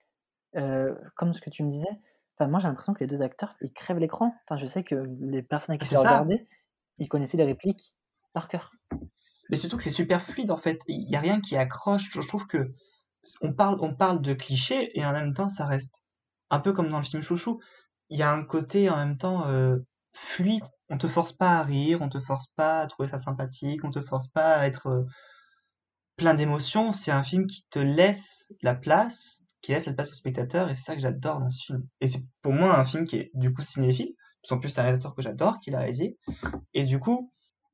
euh, 0.58 0.94
comme 1.16 1.34
ce 1.34 1.42
que 1.42 1.50
tu 1.50 1.64
me 1.64 1.72
disais, 1.72 1.90
enfin, 2.36 2.48
moi 2.48 2.60
j'ai 2.60 2.68
l'impression 2.68 2.94
que 2.94 3.00
les 3.00 3.08
deux 3.08 3.22
acteurs 3.24 3.56
ils 3.62 3.74
crèvent 3.74 3.98
l'écran. 3.98 4.36
Enfin, 4.46 4.58
je 4.58 4.68
sais 4.68 4.84
que 4.84 4.96
les 5.22 5.42
personnes 5.42 5.80
qui 5.80 5.88
se 5.88 5.96
regardaient, 5.96 6.48
ils 7.00 7.10
connaissaient 7.10 7.38
les 7.38 7.46
répliques 7.46 7.96
par 8.34 8.48
cœur. 8.48 8.72
Mais 9.50 9.58
surtout 9.58 9.78
que 9.78 9.84
c'est 9.84 9.90
super 9.90 10.22
fluide 10.22 10.52
en 10.52 10.58
fait. 10.58 10.80
Il 10.88 11.08
n'y 11.08 11.16
a 11.16 11.20
rien 11.20 11.42
qui 11.42 11.58
accroche. 11.58 12.12
Je 12.12 12.28
trouve 12.28 12.46
que 12.46 12.76
on 13.42 13.54
parle, 13.54 13.78
on 13.82 13.96
parle 13.96 14.22
de 14.22 14.34
clichés 14.34 14.92
et 14.94 15.04
en 15.04 15.14
même 15.14 15.34
temps 15.34 15.50
ça 15.50 15.66
reste 15.66 16.04
un 16.50 16.60
peu 16.60 16.74
comme 16.74 16.90
dans 16.90 17.00
le 17.00 17.06
film 17.06 17.22
Chouchou, 17.22 17.60
il 18.10 18.18
y 18.18 18.24
a 18.24 18.32
un 18.32 18.44
côté 18.44 18.90
en 18.90 18.98
même 18.98 19.18
temps 19.18 19.48
euh, 19.48 19.78
fluide. 20.14 20.64
On 20.90 20.98
te 20.98 21.08
force 21.08 21.34
pas 21.34 21.58
à 21.58 21.64
rire, 21.64 22.02
on 22.02 22.10
te 22.10 22.20
force 22.20 22.48
pas 22.56 22.82
à 22.82 22.88
trouver 22.88 23.10
ça 23.10 23.18
sympathique, 23.18 23.84
on 23.84 23.92
te 23.92 24.02
force 24.02 24.28
pas 24.30 24.56
à 24.56 24.68
être 24.68 24.88
euh, 24.88 25.04
plein 26.16 26.34
d'émotions. 26.34 26.92
C'est 26.92 27.12
un 27.12 27.24
film 27.24 27.48
qui 27.48 27.66
te 27.70 27.80
laisse 27.80 28.54
la 28.62 28.76
place, 28.76 29.44
qui 29.62 29.72
laisse 29.74 29.86
la 29.86 29.94
place 29.94 30.12
au 30.12 30.16
spectateur, 30.16 30.70
et 30.70 30.76
c'est 30.76 30.84
ça 30.84 30.96
que 30.96 31.02
j'adore 31.02 31.40
dans 31.40 31.50
ce 31.50 31.66
film. 31.66 31.88
Et 32.02 32.08
c'est 32.08 32.24
pour 32.42 32.54
moi 32.54 32.80
un 32.80 32.86
film 32.86 33.06
qui 33.06 33.18
est 33.18 33.32
du 33.34 33.54
coup 33.54 33.64
cinéphile, 33.64 34.14
en 34.50 34.60
plus 34.60 34.70
c'est 34.70 34.80
un 34.80 34.84
réalisateur 34.84 35.14
que 35.14 35.22
j'adore, 35.22 35.60
qui 35.60 35.72
l'a 35.72 35.80
réalisé, 35.80 36.18
et 36.74 36.86
du 36.86 37.00
coup 37.00 37.34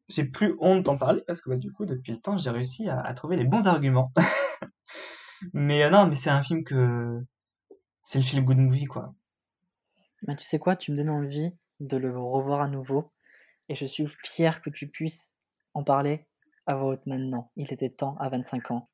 j'ai 0.09 0.25
plus 0.25 0.55
honte 0.59 0.83
d'en 0.83 0.97
parler 0.97 1.21
parce 1.27 1.39
que 1.39 1.49
bah, 1.49 1.55
du 1.55 1.71
coup 1.71 1.85
depuis 1.85 2.11
le 2.11 2.19
temps 2.19 2.37
j'ai 2.37 2.49
réussi 2.49 2.89
à, 2.89 3.13
trouver 3.13 3.37
les 3.37 3.45
bons 3.45 3.67
arguments. 3.67 4.11
mais 5.53 5.83
euh, 5.83 5.89
non, 5.89 6.07
mais 6.07 6.15
c'est 6.15 6.29
un 6.29 6.43
film 6.43 6.63
que 6.63 7.19
c'est 8.03 8.19
le 8.19 8.25
feel 8.25 8.45
good 8.45 8.57
movie, 8.59 8.85
quoi. 8.85 9.15
Bah, 10.23 10.35
tu 10.35 10.45
sais 10.45 10.59
quoi? 10.59 10.75
Tu 10.75 10.91
me 10.91 10.97
donnes 10.97 11.09
envie 11.09 11.51
de 11.79 11.95
le 11.97 12.17
revoir 12.19 12.61
à 12.61 12.67
nouveau 12.67 13.13
et 13.69 13.75
je 13.75 13.85
suis 13.85 14.07
fier 14.23 14.61
que 14.61 14.69
tu 14.71 14.89
puisses 14.89 15.31
en 15.73 15.83
parler 15.83 16.27
à 16.67 16.75
voix 16.75 16.93
haute 16.93 17.05
maintenant. 17.07 17.51
Il 17.57 17.73
était 17.73 17.89
temps 17.91 18.17
à 18.19 18.29
25 18.29 18.71
ans. 18.71 18.89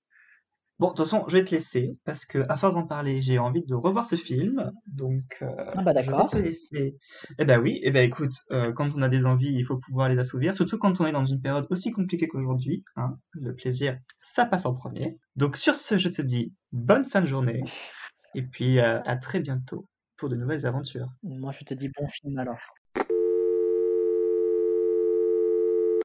Bon, 0.79 0.87
de 0.87 0.93
toute 0.95 1.05
façon, 1.05 1.25
je 1.27 1.37
vais 1.37 1.43
te 1.43 1.51
laisser 1.51 1.97
parce 2.05 2.25
que 2.25 2.39
à 2.47 2.55
force 2.55 2.73
d'en 2.73 2.87
parler, 2.87 3.21
j'ai 3.21 3.37
envie 3.37 3.65
de 3.65 3.75
revoir 3.75 4.05
ce 4.05 4.15
film, 4.15 4.71
donc 4.87 5.37
heu, 5.41 5.53
Ah 5.73 5.81
bah, 5.81 5.93
je 5.97 6.13
vais 6.13 6.23
d'accord. 6.23 6.29
te 6.29 6.37
laisser. 6.37 6.95
Eh 7.37 7.43
bah, 7.43 7.59
oui, 7.59 7.81
eh 7.83 7.91
bah, 7.91 8.01
écoute, 8.01 8.31
heu, 8.51 8.71
quand 8.71 8.87
on 8.95 9.01
a 9.01 9.09
des 9.09 9.25
envies, 9.25 9.51
il 9.53 9.65
faut 9.65 9.77
pouvoir 9.77 10.07
les 10.07 10.17
assouvir, 10.19 10.53
surtout 10.53 10.77
quand 10.77 11.01
on 11.01 11.05
est 11.05 11.11
dans 11.11 11.25
une 11.25 11.41
période 11.41 11.67
aussi 11.69 11.91
compliquée 11.91 12.29
qu'aujourd'hui, 12.29 12.85
hein. 12.95 13.17
Le 13.33 13.53
plaisir, 13.53 13.99
ça 14.25 14.45
passe 14.45 14.65
en 14.65 14.73
premier. 14.73 15.17
Donc 15.35 15.57
sur 15.57 15.75
ce, 15.75 15.97
je 15.97 16.07
te 16.07 16.21
dis 16.21 16.53
bonne 16.71 17.03
fin 17.03 17.19
de 17.21 17.27
journée 17.27 17.67
et 18.33 18.43
puis, 18.43 18.79
heu, 18.79 18.83
à 19.07 19.17
très 19.17 19.39
bientôt 19.39 19.87
pour 20.17 20.29
de 20.29 20.35
nouvelles 20.35 20.65
aventures. 20.65 21.09
Moi, 21.23 21.51
je 21.51 21.63
te 21.65 21.73
dis 21.73 21.89
bon 21.97 22.07
film 22.07 22.37
alors. 22.39 22.59